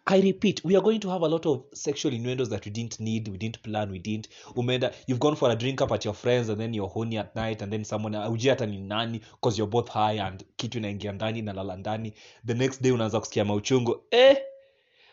I 0.06 0.20
repeat, 0.20 0.62
we 0.64 0.74
are 0.76 0.80
going 0.82 1.00
to 1.00 1.10
have 1.10 1.22
a 1.22 1.28
lot 1.28 1.44
of 1.46 1.64
sexual 1.74 2.12
innuendos 2.12 2.48
that 2.48 2.64
we 2.64 2.70
didn't 2.70 2.98
need, 2.98 3.28
we 3.28 3.36
didn't 3.36 3.62
plan, 3.62 3.90
we 3.90 3.98
didn't. 3.98 4.28
Umenda, 4.56 4.94
you've 5.06 5.20
gone 5.20 5.36
for 5.36 5.50
a 5.50 5.54
drink 5.56 5.82
up 5.82 5.92
at 5.92 6.04
your 6.04 6.14
friends 6.14 6.48
and 6.48 6.60
then 6.60 6.72
you're 6.72 6.88
horny 6.88 7.18
at 7.18 7.36
night 7.36 7.62
and 7.62 7.72
then 7.72 7.84
someone 7.84 8.12
ujui 8.14 8.48
hata 8.48 8.66
ni 8.66 8.78
nani 8.78 9.18
because 9.18 9.58
you're 9.58 9.70
both 9.70 9.88
high 9.88 10.18
and 10.20 10.44
kitu 10.56 10.78
inaingia 10.78 11.12
ndani 11.12 11.38
inalala 11.38 11.76
ndani. 11.76 12.14
The 12.46 12.54
next 12.54 12.82
day 12.82 12.92
unaanza 12.92 13.20
kusikia 13.20 13.44
mauchungu. 13.44 14.02
Eh, 14.10 14.36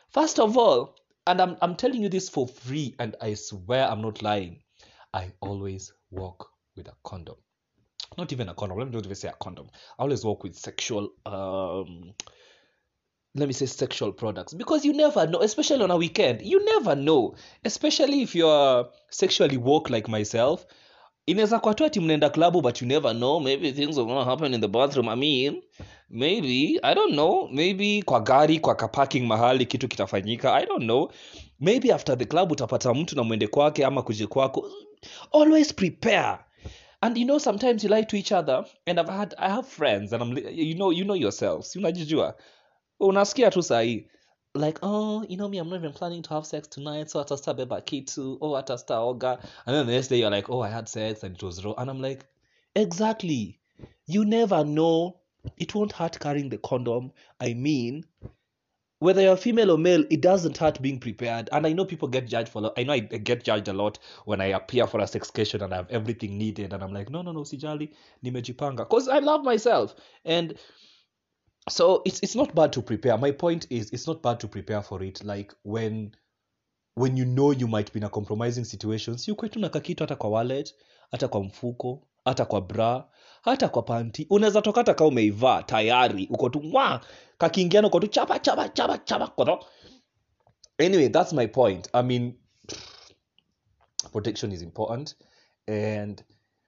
first 0.09 0.39
of 0.39 0.57
all, 0.57 0.87
and 1.25 1.41
I'm, 1.41 1.55
I'm 1.61 1.75
telling 1.75 2.03
you 2.03 2.09
this 2.09 2.31
for 2.31 2.47
free 2.47 2.95
and 2.97 3.15
I 3.21 3.35
swear 3.35 3.89
I'm 3.91 4.01
not 4.01 4.21
lying. 4.21 4.63
I 5.13 5.31
always 5.41 5.93
walk 6.11 6.51
with 6.77 6.87
a 6.87 6.95
condom. 7.03 7.35
Not 8.17 8.31
even 8.31 8.49
a 8.49 8.53
condom. 8.53 8.77
Let 8.79 8.87
me 8.87 9.01
not 9.01 9.17
say 9.17 9.29
a 9.29 9.33
condom. 9.33 9.67
I 9.99 10.03
always 10.03 10.23
walk 10.23 10.43
with 10.43 10.55
sexual 10.55 11.09
um 11.25 12.13
let 13.35 13.47
me 13.47 13.53
say 13.53 13.67
sexual 13.67 14.13
products. 14.13 14.53
Because 14.53 14.87
you 14.87 14.93
never 14.93 15.27
know 15.27 15.41
especially 15.41 15.83
on 15.83 15.91
a 15.91 15.95
weekend 15.97 16.41
you 16.41 16.65
never 16.65 16.95
know. 16.95 17.35
Especially 17.65 18.21
if 18.21 18.35
you're 18.35 18.85
sexually 19.09 19.57
woke 19.57 19.89
like 19.89 20.11
myself 20.11 20.65
inaweza 21.27 21.59
kuwa 21.59 21.73
tu 21.73 21.85
ati 21.85 21.99
mnaenda 21.99 22.29
klabu 22.29 22.61
but 22.61 22.81
you 22.81 22.87
never 22.87 23.13
know. 23.13 23.39
Maybe 23.39 23.71
things 23.71 23.97
are 23.97 24.05
gonna 24.05 24.23
happen 24.25 24.53
in 24.53 24.61
the 24.61 24.67
bathroom. 24.67 25.09
I 25.09 25.15
mean 25.15 25.61
maybe 26.09 26.79
i 26.83 26.95
don't 26.95 27.11
know. 27.13 27.47
Maybe 27.51 28.01
kwa 28.01 28.19
gari 28.19 28.59
kwa 28.59 28.75
kaparking 28.75 29.25
mahali 29.27 29.65
kitu 29.65 29.87
kitafanyika. 29.87 30.53
I 30.53 30.65
don't 30.65 30.83
know. 30.83 31.11
Maybe 31.59 31.93
after 31.93 32.17
the 32.17 32.25
club 32.25 32.51
utapata 32.51 32.93
mtu 32.93 33.15
na 33.15 33.23
mwende 33.23 33.47
kwake 33.47 33.85
ama 33.85 34.01
kuje 34.01 34.27
kwako. 34.27 34.69
Always 35.31 35.73
prepare. 35.73 36.37
And 37.01 37.17
you 37.17 37.25
know 37.25 37.39
sometimes 37.39 37.83
you 37.83 37.89
lie 37.89 38.03
to 38.05 38.17
each 38.17 38.31
other 38.31 38.65
and 38.85 38.99
i've 38.99 39.11
had 39.11 39.35
i 39.37 39.49
have 39.49 39.67
friends 39.67 40.13
and 40.13 40.23
i'm 40.23 40.37
you 40.59 40.75
know 40.75 40.91
you 40.93 41.03
know 41.03 41.15
yourselves. 41.15 41.75
Unajijua 41.75 42.35
unasikia 42.99 43.51
tu 43.51 43.63
sahii 43.63 44.07
like 44.55 44.79
oh 44.81 45.25
you 45.29 45.35
know 45.35 45.49
me 45.49 45.57
i'm 45.57 45.69
not 45.69 45.79
even 45.79 45.93
planning 45.93 46.21
to 46.21 46.33
have 46.33 46.45
sex 46.45 46.69
tonight 46.69 47.09
so 47.09 47.19
atasta 47.19 47.53
beba 47.53 47.81
kitu 47.81 48.37
oh 48.41 48.57
atasta 48.57 48.99
oga 48.99 49.31
and 49.65 49.75
then 49.75 49.85
the 49.85 49.91
next 49.91 50.07
day 50.09 50.19
you're 50.19 50.35
like 50.35 50.49
oh 50.49 50.63
i 50.63 50.71
had 50.71 50.87
sex 50.87 51.23
and 51.23 51.35
it 51.35 51.43
was 51.43 51.63
raw. 51.65 51.73
And 51.77 51.89
i'm 51.89 52.01
like 52.01 52.25
exactly. 52.75 53.59
You 54.07 54.25
never 54.25 54.63
know. 54.63 55.19
It 55.57 55.75
won't 55.75 55.91
hurt 55.91 56.19
carrying 56.19 56.49
the 56.49 56.57
condom. 56.57 57.11
I 57.39 57.53
mean 57.53 58.05
whether 58.99 59.21
you're 59.21 59.37
female 59.37 59.71
or 59.71 59.77
male 59.77 60.05
it 60.09 60.21
doesn't 60.21 60.57
hurt 60.57 60.81
being 60.81 60.99
prepared. 60.99 61.49
And 61.51 61.67
i 61.67 61.73
know 61.73 61.85
people 61.85 62.07
get 62.07 62.27
judged 62.27 62.49
for 62.49 62.71
i 62.77 62.83
know 62.83 62.93
i 62.93 62.99
get 62.99 63.43
judged 63.43 63.67
a 63.67 63.73
lot 63.73 63.99
when 64.25 64.41
i 64.41 64.45
appear 64.45 64.87
for 64.87 65.01
a 65.01 65.07
sex 65.07 65.29
occasion 65.29 65.61
and 65.63 65.73
i 65.73 65.77
have 65.77 65.89
everything 65.89 66.37
needed. 66.37 66.73
And 66.73 66.83
i'm 66.83 66.93
like 66.93 67.09
no 67.09 67.21
no 67.21 67.31
no 67.31 67.41
sijali. 67.41 67.91
Nimejipanga. 68.23 68.77
Because 68.77 69.09
i 69.09 69.19
love 69.19 69.43
myself. 69.43 69.95
And 70.23 70.55
so 71.69 72.01
it's 72.05 72.19
it's 72.23 72.35
not 72.35 72.53
bad 72.53 72.71
to 72.73 72.81
prepare. 72.81 73.17
My 73.17 73.31
point 73.31 73.67
is 73.69 73.91
it's 73.91 74.07
not 74.07 74.21
bad 74.21 74.39
to 74.39 74.47
prepare 74.47 74.81
for 74.81 75.03
it. 75.03 75.23
Like 75.23 75.53
when 75.63 76.11
when 76.95 77.17
you 77.17 77.25
know 77.25 77.51
you 77.51 77.67
might 77.67 77.91
be 77.91 77.99
in 77.99 78.03
a 78.03 78.09
compromising 78.09 78.63
situations 78.65 79.27
you 79.27 79.35
kwetu 79.35 79.59
na 79.59 79.69
kakitu 79.69 80.03
hata 80.03 80.15
kwa 80.15 80.29
wallet 80.29 80.75
hata 81.11 81.27
kwa 81.27 81.43
mfuko 81.43 82.07
hata 82.25 82.45
kwa 82.45 82.61
bra 82.61 83.09
hata 83.41 83.69
kwa 83.69 83.81
panti 83.83 84.27
unaweza 84.29 84.61
toka 84.61 84.79
hata 84.79 84.93
kama 84.93 85.07
umeivaa 85.07 85.63
tayari. 85.63 86.27
Uko 86.31 86.49
tu 86.49 86.61
mwa 86.61 87.01
kakiingiana 87.37 87.87
uko 87.87 87.99
tu 87.99 88.07
chapa 88.07 88.39
chapa 88.39 88.69
chapa 88.69 88.97
chapa 88.97 89.59
anyway 90.79 91.09
that's 91.09 91.33
my 91.33 91.47
point. 91.47 91.89
I 91.93 92.03
mean 92.03 92.33
protection 94.11 94.51
is 94.51 94.61
important. 94.61 95.15
And 95.67 96.23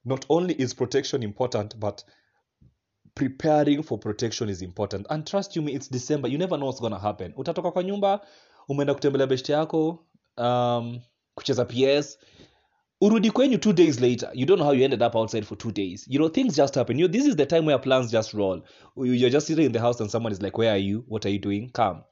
not 0.05 0.25
only 0.29 0.53
is 0.53 0.73
protection 0.73 1.23
important 1.23 1.79
but 1.79 2.03
preparing 3.17 3.81
for 3.81 3.97
protection 3.97 4.47
is 4.47 4.61
important. 4.61 5.07
And 5.09 5.25
trust 5.25 5.55
you 5.55 5.61
me 5.63 5.73
it's 5.73 5.87
december. 5.87 6.27
You 6.27 6.37
never 6.37 6.55
know 6.55 6.67
what's 6.67 6.79
gonna 6.79 6.99
happen. 6.99 7.33
Utatoka 7.37 7.71
kwa 7.71 7.83
nyumba 7.83 8.21
umeenda 8.69 8.93
kutembelea 8.93 9.37
yako 9.47 10.05
um, 10.37 10.99
kucheza 11.35 11.65
ps 11.65 12.19
urudi 13.01 13.31
kwenyu 13.31 13.57
two 13.57 13.73
days 13.73 13.99
later. 13.99 14.29
You 14.33 14.45
don't 14.45 14.59
know 14.59 14.65
how 14.65 14.73
you 14.73 14.83
ended 14.83 15.01
up 15.01 15.15
outside 15.15 15.45
for 15.45 15.57
two 15.57 15.71
days. 15.71 16.05
You 16.07 16.19
know 16.19 16.29
things 16.29 16.55
just 16.55 16.75
happen. 16.75 16.99
You, 16.99 17.07
this 17.07 17.25
is 17.25 17.35
the 17.35 17.45
time 17.45 17.65
where 17.65 17.79
plans 17.79 18.11
just 18.11 18.33
roll. 18.33 18.61
You're 18.95 19.31
just 19.31 19.47
sitting 19.47 19.65
in 19.65 19.71
the 19.71 19.79
house 19.79 19.99
and 19.99 20.11
someone 20.11 20.31
is 20.31 20.41
like 20.41 20.57
where 20.57 20.71
are 20.71 20.81
you? 20.81 21.03
What 21.07 21.25
are 21.25 21.29
you 21.31 21.39
doing? 21.39 21.71
Come. 21.73 22.03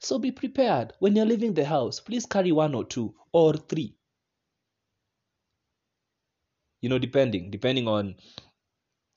So 0.00 0.18
be 0.18 0.32
prepared. 0.32 0.92
When 0.98 1.14
you're 1.16 1.26
leaving 1.26 1.54
the 1.54 1.64
house 1.64 2.00
please 2.00 2.26
carry 2.26 2.50
one 2.52 2.74
or 2.74 2.84
two 2.84 3.14
or 3.32 3.54
three. 3.54 3.96
You 6.80 6.88
know 6.88 6.98
depending 6.98 7.50
depending 7.50 7.88
on 7.88 8.16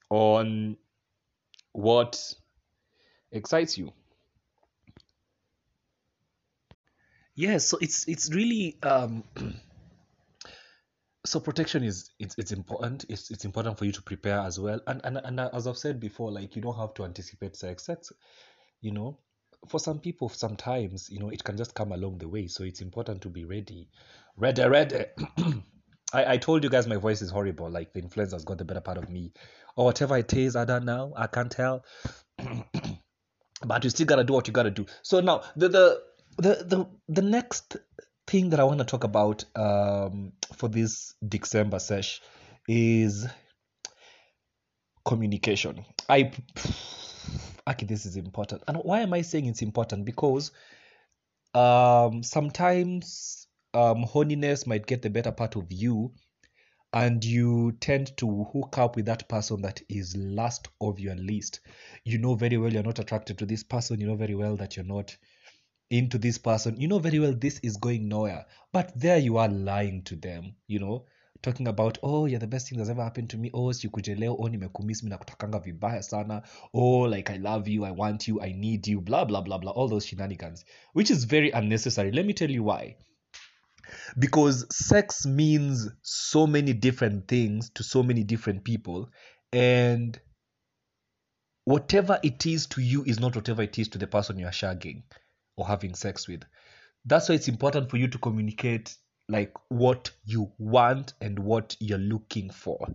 on 0.10 0.78
what 1.78 2.34
excites 3.32 3.78
you? 3.78 3.94
Yes 7.36 7.68
so 7.68 7.78
it's 7.80 8.08
it's 8.08 8.34
really 8.34 8.78
um 8.82 9.24
so 11.26 11.40
protection 11.40 11.84
is 11.84 12.10
it's, 12.18 12.36
it's 12.40 12.52
important. 12.52 13.06
It's, 13.10 13.30
it's 13.30 13.46
important 13.46 13.78
for 13.78 13.86
you 13.86 13.92
to 13.92 14.02
prepare 14.02 14.40
as 14.40 14.60
well. 14.60 14.82
And, 14.88 15.02
and 15.04 15.18
and 15.24 15.40
as 15.40 15.68
i've 15.68 15.78
said 15.78 16.00
before 16.00 16.32
like 16.32 16.56
you 16.56 16.64
don't 16.64 16.78
have 16.78 16.96
to 16.96 17.06
anticipate 17.06 17.56
sex. 17.56 17.86
Sex 17.86 18.12
you 18.82 18.92
know 18.92 19.20
for 19.68 19.80
some 19.80 20.00
people 20.00 20.30
sometimes 20.30 21.10
you 21.12 21.20
know 21.20 21.30
it 21.30 21.44
can 21.44 21.58
just 21.58 21.76
come 21.76 21.92
along 21.92 22.18
the 22.18 22.28
way. 22.28 22.48
So 22.48 22.64
it's 22.64 22.82
important 22.82 23.22
to 23.22 23.30
be 23.30 23.46
ready. 23.46 23.88
Ready 24.36 24.66
ready 24.66 25.06
I, 26.14 26.34
I 26.34 26.38
told 26.38 26.64
you 26.64 26.70
guys 26.70 26.88
my 26.88 26.96
voice 26.96 27.22
is 27.22 27.30
horrible 27.30 27.70
like 27.70 27.94
the 27.94 28.00
influenza's 28.00 28.46
got 28.46 28.58
the 28.58 28.66
better 28.66 28.82
part 28.82 28.98
of 28.98 29.10
me. 29.10 29.34
Or 29.76 29.86
whatever 29.86 30.18
it 30.18 30.34
is 30.34 30.56
i 30.56 30.66
don't 30.66 30.86
know 30.86 31.14
i 31.16 31.28
can't 31.28 31.52
tell. 31.52 31.86
But 33.66 33.84
you 33.84 33.90
still 33.90 34.06
gotta 34.06 34.24
do 34.24 34.34
what 34.34 34.48
you 34.48 34.54
gotta 34.54 34.70
do. 34.70 34.86
So 35.02 35.20
now 35.20 35.42
the 35.56 35.70
the 35.70 36.04
the 36.38 36.64
the, 36.64 36.86
the 37.10 37.22
next 37.22 37.78
thing 38.28 38.50
that 38.50 38.60
i 38.60 38.64
want 38.64 38.80
to 38.80 38.86
talk 38.86 39.04
about 39.04 39.46
um 39.56 40.34
for 40.54 40.70
this 40.70 41.16
december 41.28 41.80
sesh 41.80 42.22
is 42.68 43.26
communication. 45.06 45.86
I 46.08 46.32
okay 47.68 47.86
this 47.86 48.06
is 48.06 48.16
important. 48.16 48.64
And 48.68 48.78
why 48.78 49.02
am 49.02 49.14
i 49.14 49.22
saying 49.22 49.48
it's 49.48 49.62
important? 49.62 50.06
Because 50.06 50.52
um 51.56 52.22
sometimes 52.22 53.47
um 53.78 54.04
horniness 54.04 54.66
might 54.66 54.88
get 54.88 55.04
the 55.04 55.10
better 55.10 55.32
part 55.32 55.56
of 55.56 55.72
you 55.72 56.12
and 56.94 57.24
you 57.24 57.74
tend 57.80 58.16
to 58.18 58.46
hook 58.46 58.78
up 58.80 58.96
with 58.96 59.06
that 59.06 59.30
person 59.30 59.62
that 59.62 59.82
is 59.88 60.16
last 60.18 60.70
of 60.82 61.00
your 61.00 61.16
list. 61.16 61.60
You 62.04 62.18
know 62.18 62.34
very 62.34 62.58
well 62.58 62.74
you're 62.74 62.82
not 62.82 62.98
attracted 62.98 63.38
to 63.38 63.46
this 63.46 63.64
person 63.64 64.00
you 64.02 64.08
know 64.08 64.16
very 64.16 64.34
well 64.34 64.56
that 64.58 64.76
you're 64.76 64.86
not 64.86 65.16
into 65.92 66.18
this 66.18 66.40
person 66.40 66.82
you 66.82 66.88
know 66.88 66.98
very 66.98 67.20
well 67.20 67.34
this 67.34 67.60
is 67.60 67.78
going 67.78 68.08
nowhere 68.08 68.46
but 68.74 68.92
there 69.00 69.20
you 69.20 69.38
are 69.38 69.48
lying 69.48 70.02
to 70.04 70.16
them 70.16 70.56
you 70.68 70.80
know. 70.80 71.06
Talking 71.44 71.68
about 71.68 72.00
oh 72.02 72.26
you're 72.26 72.40
the 72.40 72.48
best 72.48 72.68
thing 72.68 72.80
that's 72.80 72.90
ever 72.90 73.04
happened 73.04 73.30
to 73.30 73.38
me. 73.38 73.52
Oh 73.54 73.72
sikuje 73.72 74.16
leo 74.18 74.36
oh 74.40 74.48
nimekumiss. 74.50 75.04
Mi 75.04 75.12
nakutakanga 75.12 75.60
vibaya 75.60 76.04
sana. 76.04 76.42
Oh 76.74 77.02
like 77.02 77.30
i 77.30 77.38
love 77.38 77.68
you. 77.68 77.86
I 77.86 77.92
want 77.92 78.28
you. 78.28 78.42
I 78.42 78.54
need 78.54 78.88
you. 78.88 79.02
Blah 79.02 79.26
blah 79.26 79.42
blah 79.42 79.60
blah. 79.60 79.72
All 79.72 79.88
those 79.88 80.08
shenanigans 80.08 80.66
which 80.94 81.12
is 81.12 81.26
very 81.26 81.52
unnecessary. 81.52 82.12
Let 82.12 82.26
me 82.26 82.34
tell 82.34 82.50
you 82.50 82.64
why 82.64 82.96
because 84.18 84.66
sex 84.76 85.26
means 85.26 85.90
so 86.02 86.48
many 86.48 86.74
different 86.74 87.28
things 87.28 87.70
to 87.72 87.84
so 87.84 88.04
many 88.04 88.24
different 88.24 88.64
people 88.64 89.10
and 89.52 90.20
whatever 91.66 92.20
it 92.24 92.46
is 92.46 92.66
to 92.68 92.82
you 92.82 93.04
is 93.04 93.20
not 93.20 93.36
whatever 93.36 93.62
it 93.62 93.78
is 93.78 93.90
to 93.90 93.98
the 93.98 94.08
person 94.08 94.40
you 94.40 94.46
are 94.46 94.52
shagging 94.52 95.04
or 95.58 95.68
having 95.68 95.94
sex 95.94 96.28
with. 96.28 96.44
That's 97.06 97.28
why 97.28 97.36
it's 97.36 97.50
important 97.50 97.90
for 97.90 97.98
you 97.98 98.08
to 98.08 98.18
communicate 98.18 98.96
like 99.28 99.54
what 99.70 100.12
you 100.24 100.52
want 100.58 101.14
and 101.20 101.38
what 101.38 101.76
you're 101.80 101.98
looking 101.98 102.50
for. 102.50 102.88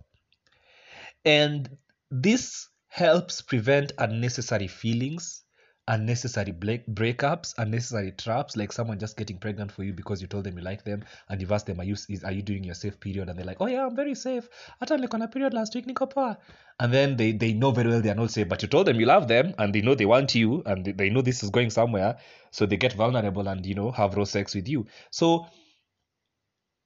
And 1.23 1.77
this 2.09 2.67
helps 2.87 3.41
prevent 3.41 3.91
unnecessary 3.97 4.67
feelings 4.67 5.42
unnecessary 5.87 6.51
break- 6.51 6.85
breakups 6.87 7.53
unnecessary 7.57 8.11
traps 8.11 8.55
like 8.55 8.71
someone 8.71 8.97
just 8.97 9.17
getting 9.17 9.37
pregnant 9.37 9.69
for 9.71 9.83
you 9.83 9.91
because 9.91 10.21
you 10.21 10.27
told 10.27 10.45
them 10.45 10.57
you 10.57 10.63
like 10.63 10.83
them 10.85 11.03
and 11.29 11.41
you've 11.41 11.51
asked 11.51 11.65
them 11.65 11.79
are 11.79 11.83
you 11.83 11.93
is, 12.07 12.23
are 12.23 12.31
you 12.31 12.41
doing 12.41 12.63
your 12.63 12.75
safe 12.75 12.97
period? 12.99 13.27
And 13.27 13.37
they're 13.37 13.45
like 13.45 13.59
oh 13.59 13.67
yeah 13.67 13.85
i'm 13.85 13.95
very 13.95 14.15
safe. 14.15 14.49
Hata 14.79 14.97
nilikuwa 14.97 15.19
na 15.19 15.27
period 15.27 15.53
last 15.53 15.75
week 15.75 15.85
niko 15.85 16.07
poa. 16.07 16.37
And 16.79 16.93
then 16.93 17.17
they, 17.17 17.33
they 17.33 17.53
know 17.53 17.71
very 17.71 17.89
well 17.89 18.01
they 18.01 18.11
are 18.11 18.21
not 18.21 18.31
safe 18.31 18.47
but 18.47 18.61
you 18.61 18.69
told 18.69 18.87
them 18.87 18.99
you 18.99 19.05
love 19.05 19.27
them 19.27 19.53
and 19.57 19.73
they 19.73 19.81
know 19.81 19.95
they 19.95 20.05
want 20.05 20.35
you 20.35 20.63
and 20.65 20.85
they, 20.85 20.93
they 20.93 21.09
know 21.09 21.21
this 21.21 21.43
is 21.43 21.49
going 21.49 21.69
somewhere. 21.69 22.15
So 22.51 22.65
they 22.65 22.77
get 22.77 22.93
vulnerable 22.93 23.47
and 23.47 23.65
you 23.65 23.75
know 23.75 23.91
have 23.91 24.15
raw 24.15 24.23
sex 24.25 24.55
with 24.55 24.69
you. 24.69 24.85
So 25.11 25.47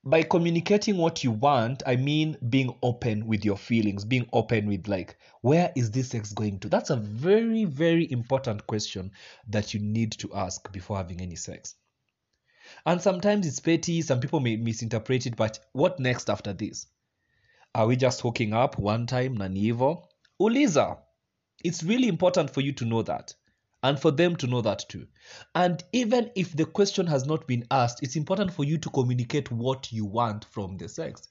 by 0.03 0.23
communicating 0.23 0.97
what 0.97 1.23
you 1.23 1.31
want 1.31 1.83
i 1.85 1.95
mean 1.95 2.37
being 2.49 2.73
open 2.81 3.25
with 3.27 3.43
your 3.43 3.57
feelings 3.57 4.05
being 4.05 4.27
open 4.31 4.67
with 4.67 4.87
like 4.87 5.17
where 5.47 5.71
is 5.77 5.91
this 5.91 6.09
sex 6.09 6.33
going 6.33 6.59
to? 6.59 6.67
That's 6.67 6.89
a 6.89 6.97
very 6.97 7.63
very 7.63 8.11
important 8.11 8.67
question 8.67 9.11
that 9.47 9.73
you 9.73 9.79
need 9.79 10.11
to 10.19 10.33
ask 10.33 10.69
before 10.73 10.97
having 10.97 11.21
any 11.21 11.35
sex. 11.35 11.75
And 12.85 13.01
sometimes 13.01 13.47
it's 13.47 13.61
petty 13.61 14.01
some 14.01 14.19
people 14.19 14.41
may 14.41 14.57
misinterpret 14.57 15.25
it 15.25 15.37
but 15.37 15.59
what 15.71 15.99
next 15.99 16.29
after 16.29 16.51
this? 16.51 16.87
Are 17.73 17.87
we 17.87 17.95
just 17.95 18.19
hooking 18.21 18.53
up 18.53 18.77
one 18.77 19.05
time 19.05 19.35
na 19.37 19.47
ni 19.47 19.71
hivo 19.71 20.05
uliza 20.41 20.97
it's 21.63 21.83
really 21.83 22.07
important 22.07 22.49
for 22.49 22.61
you 22.61 22.73
to 22.73 22.85
know 22.85 23.03
that 23.03 23.33
and 23.87 23.97
for 23.97 24.11
them 24.11 24.35
to 24.35 24.47
know 24.47 24.59
that 24.59 24.83
too. 24.89 25.07
And 25.55 25.81
even 25.93 26.29
if 26.35 26.53
the 26.53 26.65
question 26.65 27.07
has 27.07 27.25
not 27.25 27.47
been 27.47 27.65
asked, 27.71 28.03
it's 28.03 28.17
important 28.17 28.51
for 28.51 28.65
you 28.65 28.77
to 28.79 28.89
communicate 28.89 29.49
what 29.49 29.93
you 29.93 30.03
want 30.03 30.43
from 30.43 30.75
the 30.75 30.89
sex. 30.89 31.29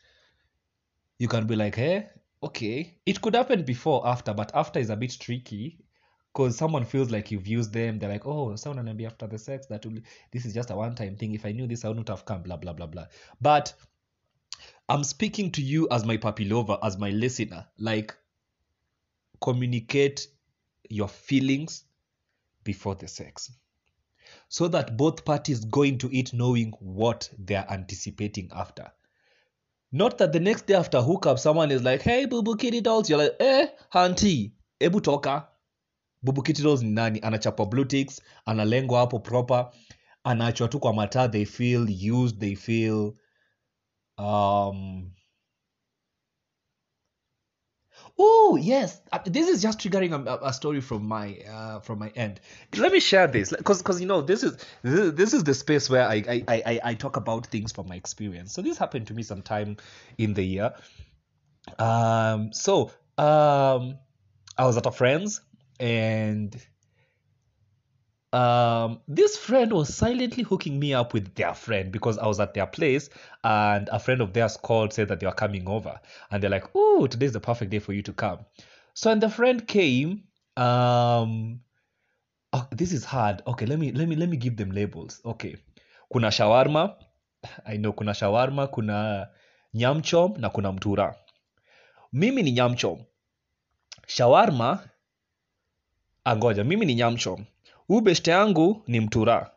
You 1.19 1.29
can 1.29 1.47
be 1.47 1.55
like, 1.55 1.75
hey, 1.75 2.09
okay. 2.43 2.97
It 3.05 3.21
could 3.21 3.35
happen 3.35 3.63
before, 3.63 4.09
after, 4.09 4.33
but 4.33 4.53
after 4.55 4.79
is 4.79 4.89
a 4.89 4.97
bit 4.97 5.19
tricky 5.21 5.85
because 6.33 6.57
someone 6.57 6.87
feels 6.87 7.11
like 7.11 7.31
you've 7.31 7.47
used 7.47 7.75
them. 7.75 7.99
They're 7.99 8.09
like, 8.09 8.27
oh, 8.27 8.57
someone 8.57 8.89
and 8.89 8.97
be 8.97 9.05
after 9.05 9.27
the 9.27 9.39
sex. 9.39 9.67
That 9.67 9.85
will, 9.85 9.99
this 10.33 10.47
is 10.47 10.55
just 10.55 10.71
a 10.71 10.77
one-time 10.77 11.17
thing. 11.17 11.35
If 11.35 11.45
I 11.45 11.53
knew 11.53 11.67
this, 11.67 11.85
I 11.85 11.89
wouldn't 11.89 12.09
have 12.09 12.25
come. 12.25 12.43
Blah 12.43 12.57
blah 12.57 12.73
blah 12.73 12.87
blah. 12.87 13.05
But 13.39 13.75
I'm 14.89 15.05
speaking 15.05 15.53
to 15.53 15.63
you 15.63 15.89
as 15.91 16.07
my 16.07 16.17
puppy 16.17 16.47
lover, 16.47 16.79
as 16.83 16.97
my 16.97 17.11
listener. 17.11 17.67
Like, 17.79 18.17
communicate 19.43 20.29
your 20.89 21.09
feelings 21.09 21.83
before 22.67 22.95
the 22.97 23.09
sex 23.09 23.51
so 24.49 24.69
that 24.69 24.97
both 24.97 25.25
parties 25.25 25.65
go 25.65 25.83
into 25.83 26.09
it 26.13 26.33
knowing 26.33 26.73
what 26.81 27.29
they 27.39 27.55
are 27.55 27.67
anticipating 27.71 28.51
after. 28.55 28.91
Not 29.93 30.19
that 30.19 30.33
the 30.33 30.41
next 30.41 30.67
day 30.67 30.75
after 30.75 31.01
hookup, 31.01 31.39
someone 31.39 31.71
is 31.71 31.83
like, 31.83 32.03
hey, 32.03 32.27
Bubu 32.27 32.59
Kitty 32.59 32.81
Dolls. 32.81 33.09
You're 33.09 33.19
like, 33.19 33.37
eh, 33.41 33.67
hanti, 33.91 34.53
ebu 34.81 35.01
toka. 35.03 35.49
Bubu 36.25 36.45
Kitty 36.45 36.63
Dolls 36.63 36.83
ni 36.83 36.91
nani? 36.91 37.21
Anachapa 37.21 37.71
blue 37.71 37.85
ticks, 37.85 38.21
analengwa 38.47 38.99
hapo 39.01 39.19
proper, 39.19 39.71
anaachwa 40.25 40.69
tu 40.69 40.79
kwa 40.81 40.93
mataa, 40.93 41.29
they 41.31 41.45
feel 41.45 41.87
used, 41.89 42.41
they 42.41 42.55
feel 42.55 43.15
um 44.19 45.13
Oh 48.19 48.57
yes, 48.61 49.01
Uh, 49.13 49.19
this 49.27 49.49
is 49.49 49.61
just 49.61 49.79
triggering 49.79 50.13
a, 50.27 50.47
a 50.47 50.53
story 50.53 50.81
from 50.81 51.07
my 51.07 51.37
uh, 51.51 51.81
from 51.81 51.99
my 51.99 52.09
end. 52.17 52.41
Let 52.77 52.91
me 52.93 53.01
share 53.01 53.27
this 53.27 53.51
because 53.53 53.79
because 53.83 54.01
you 54.01 54.07
know 54.07 54.23
this 54.23 54.43
is 54.43 54.57
this 54.83 55.35
is- 55.35 55.45
the 55.45 55.53
space 55.55 55.91
where 55.91 56.07
I, 56.09 56.15
I 56.27 56.45
I 56.49 56.63
I- 56.67 56.81
I 56.85 56.95
talk 56.95 57.17
about 57.17 57.47
things 57.49 57.73
from 57.73 57.89
my 57.89 57.97
experience. 57.97 58.53
So 58.55 58.63
this 58.63 58.79
happened 58.79 59.09
to 59.09 59.15
me 59.15 59.23
sometime 59.23 59.77
in 60.17 60.33
the 60.33 60.43
year. 60.45 60.73
Um, 61.79 62.53
so 62.53 62.91
um, 63.19 63.99
I 64.57 64.65
was 64.65 64.77
at 64.77 64.87
a 64.87 64.93
friend's 64.93 65.41
and 65.79 66.57
um, 68.37 69.00
this 69.09 69.37
friend 69.38 69.73
was 69.73 69.95
silently 69.95 70.43
hooking 70.43 70.78
me 70.78 70.93
up 70.93 71.14
with 71.14 71.35
their 71.35 71.55
friend 71.55 71.90
because 71.90 72.19
I 72.19 72.26
was 72.26 72.38
at 72.38 72.52
their 72.52 72.66
place 72.66 73.09
and 73.43 73.88
a 73.90 73.99
friend 73.99 74.21
of 74.21 74.35
theirs 74.35 74.59
called, 74.59 74.93
said 74.93 75.09
that 75.09 75.21
they 75.21 75.26
were 75.26 75.33
coming 75.33 75.66
over. 75.66 75.99
And 76.31 76.43
they're 76.43 76.50
like, 76.50 76.66
oh, 76.75 77.07
today's 77.07 77.33
the 77.33 77.40
perfect 77.40 77.71
day 77.71 77.78
for 77.78 77.95
you 77.95 78.02
to 78.02 78.12
come. 78.12 78.40
So 78.93 79.11
when 79.11 79.21
the 79.21 79.31
friend 79.31 79.66
came, 79.66 80.25
um, 80.57 81.61
oh, 82.52 82.66
this 82.73 82.93
is 82.93 83.05
hard. 83.05 83.43
Okay, 83.47 83.64
let 83.64 83.78
me 83.78 83.93
let 83.93 84.07
me 84.09 84.16
let 84.16 84.28
me 84.28 84.37
give 84.37 84.57
them 84.57 84.71
labels. 84.71 85.21
Okay. 85.25 85.57
Kuna 86.12 86.28
shawarma. 86.28 86.95
I 87.66 87.76
know 87.78 87.93
kuna 87.93 88.12
shawarma, 88.12 88.71
kuna 88.71 89.28
nyamchom 89.75 90.38
na 90.38 90.50
kuna 90.50 90.73
mtura. 90.73 91.14
Mimi 92.12 92.43
ni 92.43 92.52
nyamchom. 92.52 93.05
Shawarma 94.07 94.88
angoja 96.25 96.64
mimi 96.64 96.87
ni 96.87 96.95
nyamchom 96.95 97.45
huu 97.88 98.00
beshte 98.00 98.31
yangu 98.31 98.83
ni 98.87 99.00
mtura. 99.00 99.50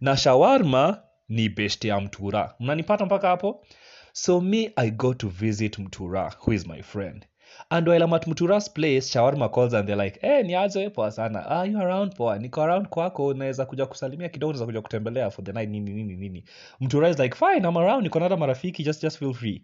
Na 0.00 0.16
shawarma 0.16 1.02
ni 1.28 1.48
beshte 1.48 1.88
ya 1.88 2.00
mtura. 2.00 2.54
Mnanipata 2.60 3.06
mpaka 3.06 3.28
hapo? 3.28 3.64
So 4.12 4.40
me 4.40 4.72
i 4.76 4.90
go 4.90 5.14
to 5.14 5.28
visit 5.28 5.78
mtura 5.78 6.34
who 6.46 6.52
is 6.52 6.66
my 6.66 6.82
friend. 6.82 7.26
And 7.70 7.88
while 7.88 8.02
I'm 8.04 8.12
at 8.12 8.26
mtura's 8.26 8.68
place 8.70 9.08
shawarma 9.12 9.48
calls 9.48 9.74
and 9.74 9.86
they're 9.88 10.04
like 10.04 10.18
hey, 10.20 10.42
niaje 10.42 10.90
poa 10.90 11.10
sana. 11.10 11.46
Are 11.46 11.70
you 11.70 11.78
around? 11.80 12.14
Poa 12.16 12.38
niko 12.38 12.62
around 12.62 12.88
kwako. 12.88 13.34
Naweza 13.34 13.66
kuja 13.66 13.86
kusalimia 13.86 14.28
kidogo 14.28 14.52
naweza 14.52 14.66
kuja 14.66 14.80
kutembelea 14.82 15.30
for 15.30 15.44
the 15.44 15.52
night 15.52 15.70
nini 15.70 15.92
nini 15.92 16.16
nini. 16.16 16.44
Mtura 16.80 17.08
is 17.08 17.18
like 17.18 17.36
fine 17.36 17.68
I'm 17.68 17.76
around 17.76 18.02
niko 18.02 18.20
na 18.20 18.36
marafiki 18.36 18.82
just 18.84 19.02
just 19.02 19.18
feel 19.18 19.34
free. 19.34 19.62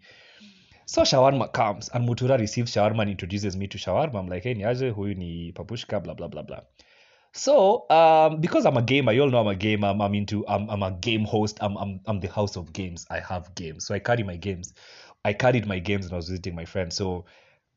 So 0.85 1.03
shawarma 1.05 1.47
comes 1.47 1.89
and 1.95 2.05
mutura 2.09 2.37
receives 2.37 2.71
shawarma 2.73 3.01
and 3.03 3.11
introduces 3.11 3.55
me 3.55 3.67
to 3.67 3.77
shawarma. 3.77 4.19
I'm 4.19 4.29
like 4.29 4.43
hey 4.43 4.53
niaje 4.53 4.89
huyu 4.89 5.13
ni 5.13 5.51
papushka 5.51 5.99
blah 5.99 6.15
blah 6.15 6.29
blah 6.29 6.43
blah 6.43 6.61
so 7.33 7.89
um, 7.89 8.39
because 8.39 8.65
i'm 8.65 8.77
a 8.77 8.81
gamer 8.81 9.11
you 9.11 9.21
all 9.23 9.29
know 9.29 9.39
i'm 9.39 9.47
a 9.47 9.55
gamer. 9.55 9.87
I'm, 9.87 10.01
I'm 10.01 10.13
into 10.13 10.45
I'm, 10.47 10.69
I'm 10.69 10.83
a 10.83 10.91
game 10.91 11.25
host. 11.25 11.57
I'm, 11.61 11.75
I'm, 11.77 11.99
I'm 12.05 12.19
the 12.19 12.29
house 12.29 12.55
of 12.55 12.71
games. 12.73 13.05
I 13.09 13.19
have 13.19 13.53
games. 13.55 13.87
So 13.87 13.95
i 13.95 13.99
carry 13.99 14.23
my 14.23 14.35
games. 14.35 14.73
I 15.25 15.33
carried 15.33 15.65
my 15.65 15.79
games 15.79 16.05
when 16.05 16.13
i 16.13 16.17
was 16.17 16.29
visiting 16.29 16.55
my 16.55 16.65
friend 16.65 16.91
so 16.91 17.25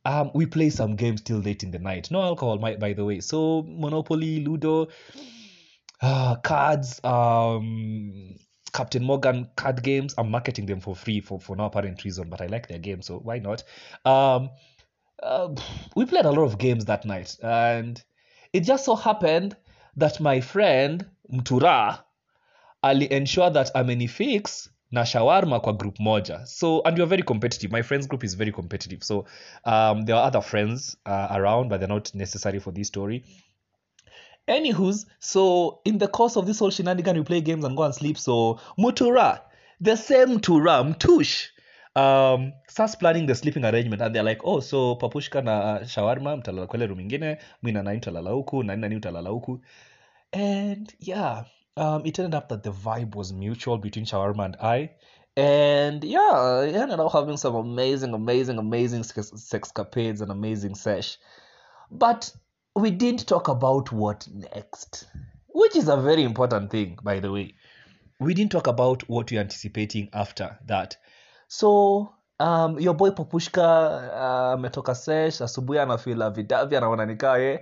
um, 0.07 0.31
we 0.35 0.47
play 0.47 0.71
some 0.71 0.95
games 0.95 1.21
till 1.21 1.39
late 1.39 1.65
in 1.65 1.73
the 1.73 1.81
night. 1.81 2.11
No 2.13 2.23
alcohol 2.23 2.59
my, 2.59 2.77
by 2.77 2.93
the 2.93 3.05
way. 3.05 3.21
So 3.21 3.65
monopoly 3.67 4.45
ludo 4.45 4.87
uh, 6.01 6.37
cards, 6.37 7.01
um, 7.03 8.37
Captain 8.73 9.03
Morgan 9.03 9.49
card 9.57 9.83
games. 9.83 10.15
I'm 10.17 10.31
marketing 10.31 10.67
them 10.67 10.81
for 10.81 10.95
free 10.95 11.21
for, 11.21 11.41
for 11.41 11.57
no 11.57 11.65
apparent 11.65 12.05
reason, 12.05 12.31
but 12.31 12.41
I 12.41 12.47
like 12.47 12.69
their 12.69 12.79
game, 12.79 13.03
so 13.03 13.19
why 13.19 13.39
not? 13.39 13.65
Um, 14.05 14.51
uh, 15.23 15.49
we 15.97 16.05
played 16.05 16.27
a 16.27 16.31
lot 16.31 16.45
of 16.45 16.59
games 16.59 16.85
that 16.85 17.05
night, 17.05 17.37
and 17.43 18.03
it 18.57 18.65
just 18.65 18.85
so 18.87 18.95
happened 18.97 19.55
that 19.97 20.19
my 20.21 20.41
friend 20.41 21.05
Mtura 21.31 21.99
ali 22.83 23.07
ensure 23.11 23.51
that 23.51 23.71
amenifix 23.75 24.71
na 24.91 25.05
shawarma 25.05 25.61
kwa 25.61 25.73
group 25.73 25.99
moja. 25.99 26.47
So 26.47 26.83
and 26.85 26.97
we 26.97 27.03
are 27.03 27.09
very 27.09 27.23
competitive. 27.23 27.71
My 27.71 27.83
friends 27.83 28.07
group 28.07 28.25
is 28.25 28.35
very 28.35 28.53
competitive. 28.53 29.03
So 29.05 29.27
um, 29.65 30.05
there 30.07 30.17
are 30.17 30.27
other 30.27 30.41
friends 30.41 30.97
uh, 31.05 31.29
around 31.31 31.69
but 31.69 31.81
they're 31.81 31.89
not 31.89 32.15
necessary 32.15 32.61
for 32.61 32.73
this 32.73 32.89
story. 32.89 33.25
Anywho's, 34.49 35.07
so 35.19 35.81
in 35.85 35.99
the 35.99 36.09
course 36.09 36.37
of 36.37 36.47
this 36.47 36.61
whole 36.61 36.71
shenanigan, 36.71 37.17
we 37.17 37.25
play 37.25 37.41
games 37.41 37.65
and 37.65 37.77
go 37.77 37.83
and 37.83 37.95
sleep. 37.95 38.17
So 38.17 38.61
Mutura, 38.79 39.41
the 39.81 39.97
same 39.97 40.41
Tura, 40.41 40.85
Mtush, 40.85 41.49
um, 41.97 42.53
starts 42.69 42.95
planning 42.95 43.27
the 43.27 43.35
sleeping 43.35 43.65
arrangement, 43.65 44.03
and 44.03 44.15
they're 44.15 44.23
like, 44.23 44.41
oh, 44.45 44.61
so 44.61 44.97
papushka 44.97 45.43
na 45.43 45.81
shawarma 45.85 46.37
mtalala 46.37 46.67
kwele 46.67 46.87
room 46.87 47.01
ingine, 47.01 47.39
mi 47.63 47.73
na 47.73 47.83
nani 47.83 47.99
mtalala 47.99 48.31
huku, 48.31 48.63
nani 48.63 48.81
nani 48.81 48.97
mtalala 48.97 49.31
huku, 49.31 49.61
and 50.33 50.95
yeah, 51.01 51.45
um, 51.77 52.03
it 52.05 52.19
ended 52.19 52.35
up 52.35 52.49
that 52.49 52.63
the 52.63 52.71
vibe 52.71 53.15
was 53.17 53.33
mutual 53.33 53.79
between 53.79 54.05
shawarma 54.07 54.45
and 54.45 54.57
I. 54.61 54.91
And 55.39 56.03
yeah, 56.05 56.31
I 56.33 56.69
ended 56.69 56.99
up 56.99 57.13
having 57.13 57.37
some 57.37 57.55
amazing, 57.55 58.15
amazing, 58.15 58.59
amazing 58.59 59.03
sex- 59.03 59.33
sexcapades 59.33 60.23
and 60.23 60.31
amazing 60.31 60.75
sesh. 60.75 61.19
But 61.91 62.33
we 62.75 62.91
didn't 62.91 63.27
talk 63.27 63.49
about 63.49 63.93
what 63.93 64.27
next, 64.33 65.07
which 65.49 65.77
is 65.77 65.89
a 65.89 65.97
very 65.97 66.25
important 66.25 66.71
thing, 66.71 66.99
by 67.03 67.21
the 67.21 67.31
way. 67.31 67.55
We 68.19 68.33
didn't 68.33 68.53
talk 68.53 68.67
about 68.67 69.07
what 69.11 69.31
we're 69.31 69.41
anticipating 69.41 70.09
after 70.15 70.59
that. 70.67 70.97
So, 71.49 72.13
um, 72.41 72.79
your 72.81 72.95
boy 72.95 73.11
Papushka 73.11 73.63
uh, 73.63 74.55
ametoka 74.55 74.95
sesh 74.95 75.41
asubuhi 75.41 75.79
anafila 75.79 76.31
vidavi 76.31 76.77
anaona 76.77 77.07
nikaa 77.07 77.59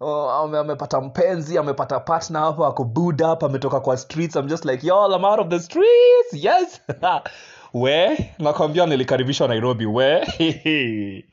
oh, 0.00 0.30
amepata 0.30 1.00
mpenzi 1.00 1.58
amepata 1.58 2.00
partner 2.00 2.42
hapo 2.42 2.66
ako 2.66 2.84
booed 2.84 3.22
up 3.22 3.42
ametoka 3.42 3.80
kwa 3.80 3.96
streets 3.96 4.36
I'm 4.36 4.48
just 4.48 4.64
like 4.64 4.86
y'all 4.86 5.14
I'm 5.14 5.24
out 5.24 5.40
of 5.40 5.48
the 5.48 5.60
streets 5.60 6.32
yes 6.32 6.80
we 7.74 8.30
nakwambia 8.38 8.86
nilikaribishwa 8.86 9.48
Nairobi 9.48 9.86
we 9.86 10.24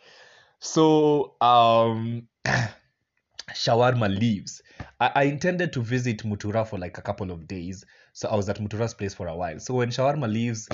so 0.59 1.21
um 1.41 2.21
shawarma 3.53 4.07
leaves. 4.07 4.61
I, 4.99 5.11
I 5.15 5.23
intended 5.23 5.73
to 5.73 5.81
visit 5.81 6.23
Mutura 6.23 6.65
for 6.67 6.77
like 6.77 6.97
a 6.97 7.01
couple 7.01 7.31
of 7.31 7.47
days. 7.47 7.85
So 8.13 8.29
I 8.29 8.35
was 8.35 8.49
at 8.49 8.59
Mutura's 8.59 8.93
place 8.93 9.13
for 9.13 9.27
a 9.27 9.35
while. 9.35 9.59
So 9.59 9.75
when 9.75 9.89
shawarma 9.89 10.31
leaves, 10.31 10.69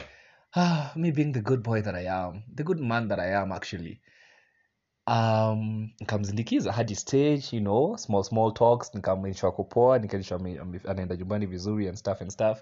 ah, 0.55 0.91
me 0.95 1.11
being 1.11 1.31
the 1.33 1.41
good 1.41 1.63
boy 1.63 1.81
that 1.81 1.95
I 1.95 2.05
am, 2.05 2.43
the 2.55 2.63
good 2.63 2.79
man 2.79 3.07
that 3.07 3.19
I 3.19 3.33
am 3.33 3.51
actually, 3.51 4.01
um, 5.07 5.91
nikamzindikiza 6.01 6.71
hadi 6.71 6.95
stage, 6.95 7.53
you 7.53 7.61
know, 7.61 7.95
small 7.97 8.23
small 8.23 8.51
talks, 8.51 8.93
nikamwonyesha 8.95 9.47
ako 9.47 9.63
poa, 9.63 9.99
nikaonyesha 9.99 10.35
anaenda 10.87 11.15
nyumbani 11.15 11.45
vizuri 11.45 11.87
and 11.87 11.97
stuff 11.97 12.21
and 12.21 12.31
stuff. 12.31 12.61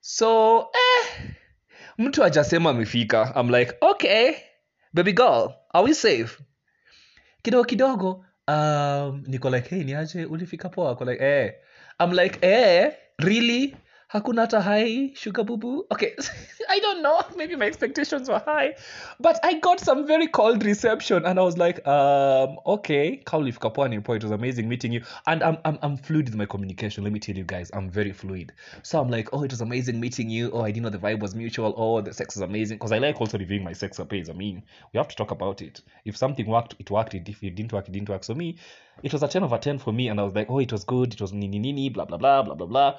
So 0.00 0.58
eh, 0.60 1.30
mtu 1.98 2.24
ajasema 2.24 2.70
amefika. 2.70 3.32
I'm 3.36 3.50
like, 3.50 3.74
okay, 3.80 4.34
baby 4.94 5.12
girl, 5.12 5.54
are 5.74 5.84
we 5.84 5.94
safe? 5.94 6.42
kidogo 7.42 7.64
kidogo 7.64 8.24
um, 8.48 9.24
niko 9.26 9.50
like 9.50 9.68
hey 9.70 9.84
niaje 9.84 10.24
ulifika 10.24 10.68
poa 10.68 10.90
ako 10.90 11.04
like 11.04 11.24
eh. 11.24 11.52
I'm 12.00 12.12
like 12.12 12.38
eh 12.46 12.92
really 13.18 13.76
hakuna 14.12 14.40
hata 14.40 14.60
hi 14.62 15.10
sugar 15.14 15.44
boo 15.44 15.56
boo. 15.56 15.86
Okay 15.90 16.14
i 16.68 16.80
don't 16.80 17.02
know 17.02 17.20
maybe 17.36 17.56
my 17.56 17.66
expectations 17.66 18.28
were 18.28 18.42
high 18.44 18.74
but 19.20 19.38
i 19.42 19.54
got 19.54 19.80
some 19.80 20.06
very 20.06 20.28
cold 20.28 20.62
reception 20.64 21.24
and 21.24 21.38
i 21.38 21.42
was 21.42 21.56
like 21.56 21.86
um 21.88 22.58
okay 22.66 23.16
kaulif 23.24 23.58
kapwani 23.58 24.00
po 24.04 24.14
it 24.14 24.22
was 24.22 24.32
amazing 24.32 24.68
meeting 24.68 24.92
you. 24.92 25.02
And 25.26 25.42
I'm, 25.42 25.56
I'm 25.64 25.78
i'm 25.82 25.96
fluid 25.96 26.28
with 26.28 26.36
my 26.36 26.46
communication 26.46 27.04
let 27.04 27.12
me 27.12 27.20
tell 27.20 27.36
you 27.36 27.44
guys 27.44 27.70
i'm 27.72 27.88
very 27.90 28.12
fluid. 28.12 28.52
So 28.82 29.00
i'm 29.00 29.08
like 29.08 29.30
oh 29.32 29.44
it 29.44 29.50
was 29.50 29.62
amazing 29.62 29.98
meeting 29.98 30.28
you. 30.28 30.50
Oh 30.52 30.60
i 30.60 30.70
didn't 30.70 30.82
know 30.82 30.90
the 30.90 30.98
vibe 30.98 31.20
was 31.20 31.34
mutual. 31.34 31.74
Oh 31.76 32.02
the 32.02 32.12
sex 32.12 32.36
is 32.36 32.42
amazing. 32.42 32.76
Because 32.76 32.92
i 32.92 32.98
like 32.98 33.18
also 33.18 33.38
reviewing 33.38 33.64
my 33.64 33.72
sex 33.72 33.98
appeals. 33.98 34.28
I 34.28 34.34
mean 34.34 34.62
we 34.92 34.98
have 34.98 35.08
to 35.08 35.16
talk 35.16 35.30
about 35.30 35.62
it. 35.62 35.80
If 36.04 36.18
something 36.18 36.46
worked 36.46 36.74
it 36.78 36.90
worked. 36.90 37.14
If 37.14 37.42
it 37.42 37.54
didn't 37.54 37.72
work 37.72 37.88
it 37.88 37.92
didn't 37.92 38.10
work. 38.10 38.24
So 38.24 38.34
me 38.34 38.58
it 39.02 39.12
was 39.12 39.22
a 39.22 39.28
10 39.28 39.42
over 39.42 39.56
10 39.56 39.78
for 39.78 39.92
me 39.92 40.08
and 40.08 40.20
i 40.20 40.22
was 40.22 40.34
like 40.34 40.50
oh 40.50 40.58
it 40.58 40.72
was 40.72 40.84
good. 40.84 41.14
It 41.14 41.20
was 41.20 41.32
nini 41.32 41.58
nini 41.58 41.88
blah 41.88 42.04
blah 42.04 42.18
blah 42.18 42.42
blah 42.42 42.54
blah 42.54 42.66
blah 42.66 42.94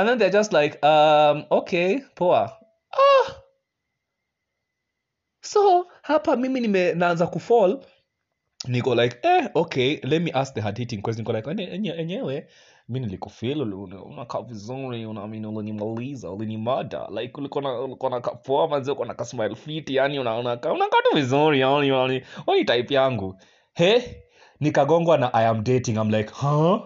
and 0.00 0.08
then 0.08 0.18
they're 0.18 0.32
just 0.38 0.52
like 0.52 0.78
um 0.86 1.44
okay 1.50 2.00
poa. 2.14 2.50
Ah! 2.92 3.32
So 5.42 5.86
hapa 6.02 6.36
mimi 6.36 6.60
nime 6.60 6.92
naanza 6.94 7.26
kufall. 7.26 7.84
Niko 8.68 8.94
like 8.94 9.16
eh 9.22 9.48
okay 9.54 10.00
let 10.04 10.22
me 10.22 10.30
ask 10.34 10.54
the 10.54 10.60
hard 10.60 10.78
hitting 10.78 11.02
question 11.02 11.24
niko 11.26 11.32
like 11.32 11.50
enye- 11.50 11.98
enyewe? 12.00 12.46
Mi 12.88 13.00
nilikufil 13.00 13.60
unakaa 13.62 14.42
vizuri 14.42 15.06
unaamini 15.06 15.46
ulinimaliza 15.46 16.30
ulinimada 16.30 17.08
like 17.10 17.40
ulikuwa 17.40 17.62
na- 17.62 17.80
manzi 18.68 18.90
uko 18.90 19.04
kasmile 19.14 19.54
fit 19.54 19.90
yani 19.90 20.18
unakaa 20.18 20.72
unakaa 20.72 21.02
tu 21.10 21.16
vizuri 21.16 21.60
yani 21.60 21.88
yani. 21.88 22.22
Oni 22.46 22.64
type 22.64 22.94
yangu? 22.94 23.40
He? 23.74 24.22
Nikagongwa 24.60 25.18
na 25.18 25.34
i 25.34 25.46
am 25.46 25.64
dating. 25.64 25.96
I'm 25.96 26.10
like 26.10 26.30
huh? 26.34 26.80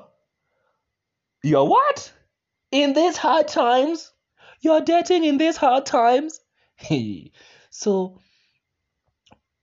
You're 1.42 1.70
what 1.70 2.12
in 2.74 2.92
these 2.92 3.16
hard 3.16 3.46
times. 3.48 4.12
You're 4.60 4.80
dating 4.80 5.24
in 5.24 5.38
these 5.38 5.56
hard 5.56 5.86
times. 5.86 6.40
So 7.70 8.20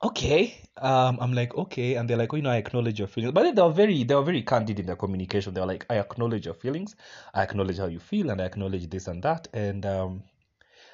okay. 0.03 0.53
Um 0.77 1.17
i'm 1.21 1.33
like 1.33 1.55
okay. 1.55 1.95
And 1.95 2.09
they're 2.09 2.17
like 2.17 2.33
oh 2.33 2.35
you 2.37 2.41
know 2.41 2.49
i 2.49 2.57
acknowledge 2.57 2.99
your 2.99 3.07
feelings. 3.07 3.33
But 3.33 3.55
they 3.55 3.61
were 3.61 3.71
very 3.71 4.03
they 4.03 4.15
were 4.15 4.23
very 4.23 4.41
candid 4.41 4.79
in 4.79 4.85
their 4.85 4.97
communication. 4.97 5.53
They 5.53 5.61
were 5.61 5.67
like 5.67 5.85
i 5.89 5.97
acknowledge 5.97 6.45
your 6.45 6.55
feelings. 6.55 6.95
I 7.33 7.43
acknowledge 7.43 7.77
how 7.77 7.87
you 7.87 7.99
feel 7.99 8.31
and 8.31 8.41
i 8.41 8.45
acknowledge 8.45 8.89
this 8.89 9.07
and 9.07 9.23
that. 9.23 9.47
And 9.53 9.85
um 9.85 10.23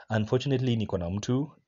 unfortunately 0.10 0.78
niko 0.78 0.98
na 1.00 1.08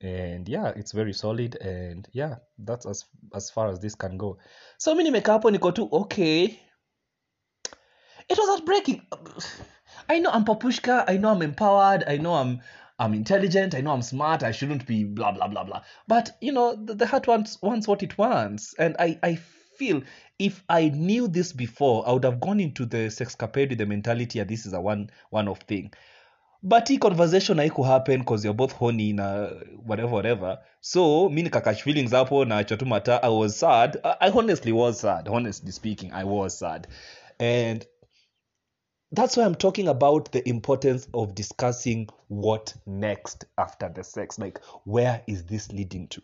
and 0.00 0.48
yeah 0.48 0.68
it's 0.76 0.92
very 0.92 1.12
solid. 1.12 1.56
And 1.56 2.08
yeah 2.12 2.36
that's 2.58 2.86
as 2.86 3.06
as 3.34 3.50
far 3.50 3.68
as 3.68 3.80
this 3.80 3.96
can 3.96 4.16
go. 4.18 4.38
So 4.78 4.94
mi 4.94 5.04
nimekaa 5.04 5.32
hapo 5.32 5.50
niko 5.50 5.74
tu 5.74 5.88
okay. 5.92 6.44
It 8.28 8.38
was 8.38 8.48
heartbreaking 8.48 9.02
i 10.10 10.18
know 10.18 10.30
i'm 10.30 10.44
papushka 10.44 11.04
i 11.06 11.16
know 11.16 11.30
i'm 11.30 11.42
empowered 11.42 12.02
i 12.08 12.16
know 12.16 12.34
i'm 12.34 12.60
i'm 12.98 13.14
intelligent 13.14 13.74
i 13.74 13.80
know 13.80 13.92
i'm 13.92 14.02
smart 14.02 14.42
i 14.42 14.50
shouldn't 14.50 14.84
be 14.86 15.04
blah 15.04 15.30
blah 15.32 15.46
blah 15.46 15.64
blah. 15.64 15.82
But 16.08 16.36
you 16.40 16.52
know 16.52 16.74
the, 16.74 16.94
the 16.94 17.06
heart 17.06 17.26
wants 17.26 17.62
wants 17.62 17.86
what 17.86 18.02
it 18.02 18.18
wants. 18.18 18.74
And 18.78 18.96
i 18.98 19.18
i 19.22 19.36
feel 19.78 20.02
if 20.38 20.64
i 20.68 20.88
knew 20.88 21.28
this 21.28 21.52
before 21.52 22.06
i 22.08 22.12
would 22.12 22.24
have 22.24 22.40
gone 22.40 22.60
into 22.60 22.86
the 22.86 23.08
sexcapade 23.08 23.70
with 23.70 23.78
the 23.78 23.86
mentality 23.86 24.40
that 24.40 24.48
this 24.48 24.66
is 24.66 24.72
a 24.72 24.80
one 24.80 25.10
one 25.30 25.48
off 25.48 25.60
thing. 25.60 25.92
But 26.62 26.88
hii 26.88 26.98
conversation 26.98 27.58
haiku 27.58 27.86
happen 27.86 28.18
because 28.20 28.44
you're 28.44 28.52
both 28.62 28.72
horny 28.72 29.12
na 29.12 29.46
whatever 29.86 30.14
whatever. 30.14 30.58
So 30.80 31.28
mi 31.28 31.42
nikakach 31.42 31.82
feelings 31.82 32.10
hapo 32.10 32.44
na 32.44 32.62
tu 32.64 32.84
mata 32.84 33.20
i 33.22 33.28
was 33.28 33.56
sad. 33.56 33.96
I, 34.04 34.16
i 34.26 34.30
honestly 34.30 34.72
was 34.72 35.00
sad 35.00 35.28
honestly 35.28 35.72
speaking 35.72 36.12
i 36.12 36.24
was 36.24 36.58
sad. 36.58 36.86
And 37.38 37.86
that's 39.12 39.36
why 39.36 39.44
i'm 39.44 39.54
talking 39.54 39.88
about 39.88 40.32
the 40.32 40.48
importance 40.48 41.08
of 41.14 41.34
discussing 41.34 42.08
what 42.30 42.72
next 42.86 43.44
after 43.58 43.88
the 43.88 44.04
sex. 44.04 44.38
Like 44.38 44.60
where 44.84 45.22
is 45.26 45.44
this 45.44 45.70
leading 45.72 46.06
to? 46.08 46.22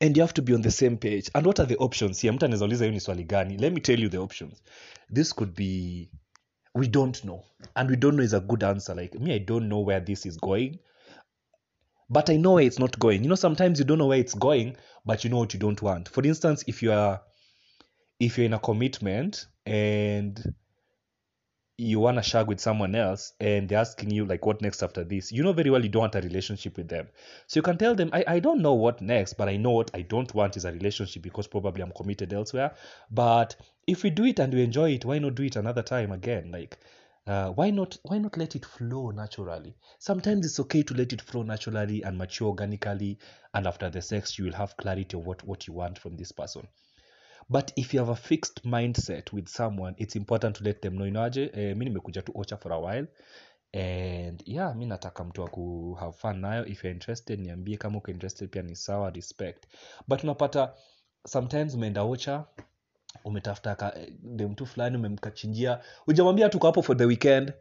And 0.00 0.16
you 0.16 0.22
have 0.22 0.34
to 0.34 0.42
be 0.42 0.54
on 0.54 0.62
the 0.62 0.70
same 0.70 0.96
page. 0.96 1.30
And 1.34 1.44
what 1.44 1.60
are 1.60 1.66
the 1.66 1.76
options 1.78 2.20
here? 2.20 2.32
Mtu 2.32 2.44
anaweza 2.44 2.84
hiyo 2.86 3.24
gani? 3.26 3.58
Let 3.58 3.72
me 3.72 3.80
tell 3.80 4.00
you 4.00 4.08
the 4.08 4.18
options. 4.18 4.62
This 5.12 5.34
could 5.34 5.54
be 5.54 6.10
we 6.74 6.88
don't 6.88 7.24
know. 7.24 7.44
And 7.74 7.90
we 7.90 7.96
don't 7.96 8.16
know 8.16 8.24
is 8.24 8.34
a 8.34 8.40
good 8.40 8.62
answer. 8.62 8.94
Like 8.94 9.18
me 9.18 9.34
i 9.34 9.38
don't 9.38 9.66
know 9.68 9.84
where 9.84 10.00
this 10.00 10.26
is 10.26 10.38
going. 10.38 10.78
But 12.08 12.30
i 12.30 12.36
know 12.36 12.54
where 12.54 12.66
it's 12.66 12.78
not 12.78 12.98
going. 12.98 13.24
You 13.24 13.28
know 13.28 13.36
sometimes 13.36 13.78
you 13.78 13.84
don't 13.84 13.98
know 13.98 14.08
where 14.08 14.20
it's 14.20 14.34
going 14.34 14.76
but 15.04 15.24
you 15.24 15.30
know 15.30 15.38
what 15.38 15.54
you 15.54 15.60
don't 15.60 15.82
want. 15.82 16.08
For 16.08 16.24
instance 16.24 16.64
if 16.68 16.82
you 16.82 16.92
are 16.92 17.20
if 18.20 18.38
you're 18.38 18.46
in 18.46 18.54
a 18.54 18.60
commitment 18.60 19.46
and 19.66 20.54
you 21.78 22.00
want 22.00 22.16
to 22.16 22.22
shag 22.22 22.46
with 22.46 22.58
someone 22.58 22.94
else 22.94 23.34
and 23.38 23.68
they're 23.68 23.78
asking 23.78 24.10
you 24.10 24.24
like 24.24 24.46
what 24.46 24.62
next 24.62 24.82
after 24.82 25.04
this? 25.04 25.30
You 25.30 25.42
know 25.42 25.52
very 25.52 25.68
well 25.68 25.82
you 25.82 25.90
don't 25.90 26.00
want 26.00 26.14
a 26.14 26.22
relationship 26.22 26.78
with 26.78 26.88
them. 26.88 27.08
So 27.46 27.58
you 27.58 27.62
can 27.62 27.76
tell 27.76 27.94
them 27.94 28.08
I, 28.14 28.24
I 28.26 28.38
don't 28.38 28.62
know 28.62 28.72
what 28.72 29.02
next 29.02 29.34
but 29.34 29.48
i 29.48 29.56
know 29.58 29.72
what 29.72 29.90
i 29.92 30.00
don't 30.00 30.32
want 30.34 30.56
is 30.56 30.64
a 30.64 30.72
relationship 30.72 31.22
because 31.22 31.46
probably 31.46 31.82
i'm 31.82 31.92
committed 31.92 32.32
elsewhere. 32.32 32.74
But 33.10 33.56
if 33.86 34.02
we 34.02 34.10
do 34.10 34.24
it 34.24 34.38
and 34.38 34.54
we 34.54 34.62
enjoy 34.62 34.92
it 34.92 35.04
why 35.04 35.18
not 35.18 35.34
do 35.34 35.42
it 35.42 35.56
another 35.56 35.82
time 35.82 36.12
again? 36.12 36.50
Like 36.50 36.78
uh, 37.26 37.50
why 37.50 37.68
not 37.70 37.98
why 38.04 38.18
not 38.18 38.38
let 38.38 38.56
it 38.56 38.64
flow 38.64 39.10
naturally? 39.10 39.76
Sometimes 39.98 40.46
it's 40.46 40.60
okay 40.60 40.82
to 40.82 40.94
let 40.94 41.12
it 41.12 41.20
flow 41.20 41.42
naturally 41.42 42.02
and 42.02 42.16
mature 42.16 42.48
organically 42.48 43.18
and 43.52 43.66
after 43.66 43.90
the 43.90 44.00
sex 44.00 44.38
you 44.38 44.46
will 44.46 44.52
have 44.54 44.78
clarity 44.78 45.18
of 45.18 45.26
what 45.26 45.44
what 45.44 45.66
you 45.66 45.74
want 45.74 45.98
from 45.98 46.16
this 46.16 46.32
person 46.32 46.66
but 47.48 47.72
if 47.76 47.94
you 47.94 48.00
have 48.00 48.12
a 48.12 48.16
fixed 48.16 48.64
mindset 48.64 49.32
with 49.32 49.48
someone 49.48 49.94
it's 49.98 50.16
important 50.16 50.56
to 50.56 50.64
let 50.64 50.80
them 50.80 50.94
know 50.94 51.06
inaje 51.06 51.50
eh, 51.54 51.76
mi 51.76 51.84
nimekuja 51.84 52.22
tu 52.22 52.32
ocha 52.34 52.56
for 52.56 52.72
a 52.72 52.78
while 52.78 53.06
and 53.72 54.42
yeah 54.46 54.76
mi 54.76 54.86
nataka 54.86 55.24
mtu 55.24 55.42
wa 55.42 55.48
ku 55.48 55.94
have 56.00 56.12
fun 56.16 56.40
nayo. 56.40 56.66
If 56.66 56.84
you're 56.84 56.94
interested 56.94 57.40
niambie. 57.40 57.76
Kama 57.76 57.98
uko 57.98 58.10
interested 58.10 58.50
pia 58.50 58.62
ni 58.62 58.76
sawa 58.76 59.10
respect. 59.10 59.66
But 60.08 60.22
unapata 60.24 60.74
sometimes 61.26 61.74
umeenda 61.74 62.02
ocha 62.02 62.44
umetafuta 63.24 63.92
eh, 63.96 64.12
dem 64.22 64.54
tu 64.54 64.66
fulani 64.66 64.96
umemkachinjia. 64.96 65.80
Ujamwambia 66.06 66.48
tuko 66.48 66.66
hapo 66.66 66.82
for 66.82 66.96
the 66.96 67.04
weekend 67.04 67.52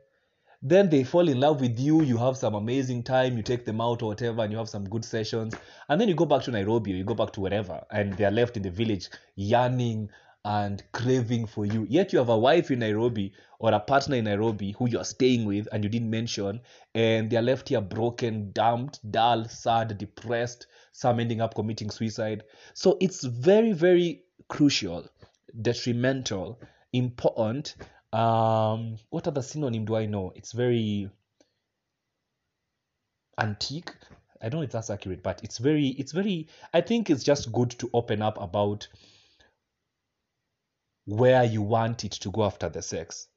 then 0.61 0.89
they 0.89 1.03
fall 1.03 1.27
in 1.27 1.39
love 1.39 1.61
with 1.61 1.79
you 1.79 2.01
you 2.01 2.17
have 2.17 2.37
some 2.37 2.55
amazing 2.55 3.03
time 3.03 3.37
you 3.37 3.43
take 3.43 3.65
them 3.65 3.81
out 3.81 4.01
or 4.01 4.09
whatever 4.09 4.43
and 4.43 4.51
you 4.51 4.57
have 4.57 4.69
some 4.69 4.87
good 4.89 5.05
sessions. 5.05 5.55
And 5.89 5.99
then 5.99 6.07
you 6.07 6.15
go 6.15 6.25
back 6.25 6.43
to 6.43 6.51
nairobi 6.51 6.93
or 6.93 6.95
you 6.95 7.03
go 7.03 7.13
back 7.13 7.31
to 7.33 7.41
wherever 7.41 7.83
and 7.91 8.13
they 8.13 8.25
are 8.25 8.31
left 8.31 8.57
in 8.57 8.63
the 8.63 8.69
village 8.69 9.09
yearning 9.35 10.09
and 10.43 10.83
craving 10.91 11.47
for 11.47 11.65
you. 11.65 11.87
Yet 11.89 12.13
you 12.13 12.19
have 12.19 12.29
a 12.29 12.37
wife 12.37 12.69
in 12.69 12.79
nairobi 12.79 13.33
or 13.59 13.73
a 13.73 13.79
partner 13.79 14.17
in 14.17 14.25
nairobi 14.25 14.73
who 14.73 14.87
you're 14.87 15.03
staying 15.03 15.45
with 15.45 15.67
and 15.71 15.83
you 15.83 15.89
didn't 15.89 16.09
mention 16.09 16.61
and 16.93 17.29
they're 17.29 17.41
left 17.41 17.69
here 17.69 17.81
broken 17.81 18.51
dumped 18.51 18.99
dull 19.11 19.45
sad 19.45 19.97
depressed 19.97 20.67
some 20.91 21.19
ending 21.19 21.41
up 21.41 21.55
committing 21.55 21.89
suicide. 21.89 22.43
So 22.73 22.97
it's 23.01 23.23
very 23.23 23.73
very 23.73 24.23
crucial 24.47 25.07
detrimental 25.61 26.59
important 26.93 27.75
um 28.15 28.97
what 29.09 29.27
other 29.27 29.41
synonym 29.43 29.85
do 29.85 29.95
i 29.95 30.05
know? 30.05 30.31
It's 30.35 30.53
very 30.53 31.09
antique. 33.37 33.91
I 34.41 34.49
don't 34.49 34.59
know 34.61 34.65
if 34.65 34.71
that's 34.71 34.89
accurate 34.89 35.21
but 35.23 35.43
it's 35.43 35.57
very 35.57 35.87
it's 35.87 36.11
very 36.13 36.47
i 36.73 36.81
think 36.81 37.09
it's 37.09 37.23
just 37.23 37.51
good 37.51 37.71
to 37.71 37.89
open 37.93 38.21
up 38.21 38.39
about 38.41 38.87
where 41.05 41.43
you 41.43 41.61
want 41.61 42.03
it 42.03 42.11
to 42.11 42.31
go 42.31 42.43
after 42.45 42.69
the 42.69 42.81
sex 42.81 43.27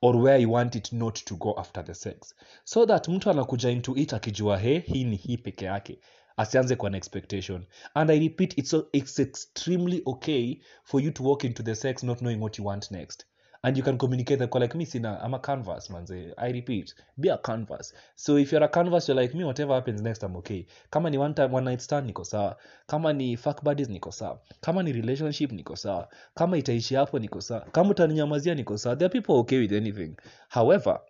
or 0.00 0.20
where 0.20 0.38
you 0.38 0.48
want 0.48 0.76
it 0.76 0.92
not 0.92 1.16
to 1.16 1.36
go 1.36 1.54
after 1.58 1.82
the 1.82 1.94
sex. 1.94 2.34
So 2.64 2.86
that 2.86 3.08
mtu 3.08 3.30
anakuja 3.30 3.70
into 3.70 3.96
it 3.96 4.12
akijua 4.12 4.58
he 4.58 4.78
hii 4.78 5.04
ni 5.04 5.16
hii 5.16 5.36
peke 5.36 5.64
yake. 5.64 6.00
Asianze 6.36 6.76
kwa 6.76 6.90
na 6.90 6.96
expectation. 6.96 7.66
And 7.94 8.10
i 8.10 8.18
repeat 8.18 8.58
it's, 8.58 8.74
it's 8.92 9.18
extremely 9.18 10.02
okay 10.06 10.60
for 10.84 11.02
you 11.02 11.10
to 11.10 11.24
walk 11.24 11.44
into 11.44 11.62
the 11.62 11.74
sex 11.74 12.02
not 12.02 12.18
knowing 12.18 12.40
what 12.40 12.58
you 12.58 12.66
want 12.66 12.90
next 12.90 13.26
and 13.64 13.76
you 13.76 13.82
can 13.82 13.98
communicate 13.98 14.38
them 14.38 14.48
like 14.54 14.74
me 14.74 14.84
sina 14.84 15.20
i'm 15.24 15.34
a 15.34 15.38
canvas 15.38 15.90
manze 15.90 16.32
i 16.38 16.50
repeat 16.52 16.94
be 17.20 17.28
a 17.28 17.38
canvas. 17.38 17.92
So 18.16 18.36
if 18.36 18.52
you're 18.52 18.62
a 18.62 18.68
canvas 18.68 19.08
you're 19.08 19.20
like 19.20 19.34
me 19.34 19.44
whatever 19.44 19.74
happens 19.74 20.00
next 20.00 20.22
i'm 20.22 20.36
okay. 20.36 20.66
Kama 20.90 21.10
ni 21.10 21.18
one 21.18 21.34
time 21.34 21.50
one 21.52 21.64
night 21.64 21.80
stand 21.80 22.06
niko 22.06 22.24
sawa 22.24 22.56
kama 22.86 23.12
ni 23.12 23.36
fuck 23.36 23.62
buddies 23.64 23.88
niko 23.88 24.12
sawa 24.12 24.38
kama 24.60 24.82
ni 24.82 24.92
relationship 24.92 25.52
niko 25.52 25.76
sawa 25.76 26.08
kama 26.34 26.58
itaishi 26.58 26.94
hapo 26.94 27.18
niko 27.18 27.40
sawa 27.40 27.60
kama 27.60 27.90
utaninyamazia 27.90 28.54
niko 28.54 28.78
sawa 28.78 28.96
there 28.96 29.06
are 29.06 29.20
people 29.20 29.32
okay 29.40 29.58
with 29.58 29.72
anything. 29.72 30.14
However 30.48 31.00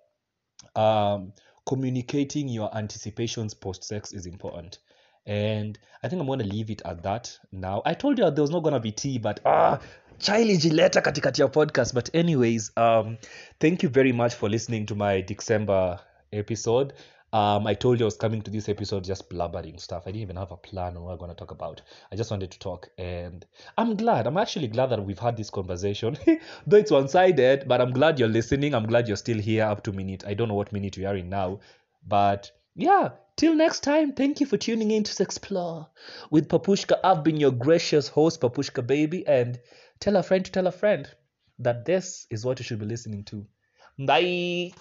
um, 0.75 1.33
communicating 1.67 2.49
your 2.49 2.71
anticipations 2.77 3.55
post 3.55 3.85
sex 3.85 4.13
is 4.13 4.27
important. 4.27 4.79
And 5.27 5.79
i 6.03 6.09
think 6.09 6.21
i'm 6.21 6.27
going 6.27 6.39
to 6.39 6.47
leave 6.47 6.71
it 6.71 6.81
at 6.87 7.03
that 7.03 7.39
now. 7.53 7.83
I 7.85 7.93
told 7.95 8.19
you 8.19 8.31
there 8.31 8.41
was 8.43 8.51
not 8.51 8.63
going 8.63 8.73
to 8.73 8.81
be 8.81 8.93
tea 8.93 9.19
but 9.19 9.41
ah 9.45 9.79
chili 9.79 10.08
jileta 10.57 11.01
katikati 11.01 11.41
ya 11.41 11.49
podcast 11.49 11.95
but 11.95 12.15
anyways 12.15 12.73
um 12.77 13.17
thank 13.59 13.83
you 13.83 13.91
very 13.91 14.13
much 14.13 14.35
for 14.35 14.51
listening 14.51 14.87
to 14.87 14.95
my 14.95 15.23
december 15.23 15.99
episode 16.31 16.95
Um, 17.33 17.67
I 17.67 17.75
told 17.75 18.01
you 18.01 18.07
I 18.07 18.09
was 18.09 18.17
coming 18.17 18.41
to 18.43 18.51
this 18.51 18.71
episode 18.71 19.05
just 19.05 19.29
blabbering 19.29 19.79
stuff. 19.79 20.05
I 20.07 20.13
didn't 20.13 20.23
even 20.23 20.37
have 20.37 20.51
a 20.51 20.57
plan 20.57 20.97
on 20.97 21.03
what 21.03 21.13
I'm 21.13 21.19
going 21.19 21.31
to 21.31 21.37
talk 21.37 21.51
about. 21.51 21.83
I 22.11 22.17
just 22.17 22.31
wanted 22.31 22.51
to 22.53 22.59
talk, 22.59 22.89
and 22.97 23.45
I'm 23.77 23.97
glad. 23.97 24.27
I'm 24.27 24.39
actually 24.39 24.69
glad 24.69 24.87
that 24.91 25.05
we've 25.05 25.19
had 25.19 25.37
this 25.37 25.51
conversation. 25.51 26.17
Though 26.67 26.79
it's 26.79 26.91
one 26.91 27.09
sided, 27.09 27.69
but 27.69 27.83
I'm 27.83 27.93
glad 27.93 28.19
you're 28.19 28.29
listening. 28.29 28.75
I'm 28.75 28.87
glad 28.87 29.09
you're 29.09 29.19
still 29.19 29.39
here 29.39 29.65
up 29.65 29.85
to 29.85 29.93
minute. 29.93 30.25
I 30.27 30.33
don't 30.33 30.49
know 30.49 30.55
what 30.55 30.73
minute 30.73 30.97
we 30.97 31.05
are 31.05 31.17
in 31.17 31.29
now, 31.29 31.61
but 32.07 32.51
yeah. 32.75 33.11
Till 33.37 33.55
next 33.55 33.85
time, 33.85 34.15
thank 34.15 34.41
you 34.41 34.47
for 34.47 34.57
tuning 34.57 34.91
in 34.91 35.05
to 35.05 35.23
Explore 35.23 35.87
with 36.31 36.49
Papushka. 36.49 36.99
I've 37.05 37.23
been 37.23 37.37
your 37.37 37.53
gracious 37.53 38.09
host, 38.09 38.41
Papushka 38.41 38.85
Baby, 38.85 39.25
and 39.29 39.61
tell 40.01 40.17
a 40.17 40.23
friend 40.23 40.45
to 40.45 40.53
tell 40.53 40.67
a 40.67 40.73
friend 40.73 41.09
that 41.59 41.85
this 41.85 42.27
is 42.31 42.45
what 42.45 42.59
you 42.59 42.65
should 42.65 42.79
be 42.79 42.87
listening 42.87 43.25
to. 43.25 43.47
Bye. 43.99 44.73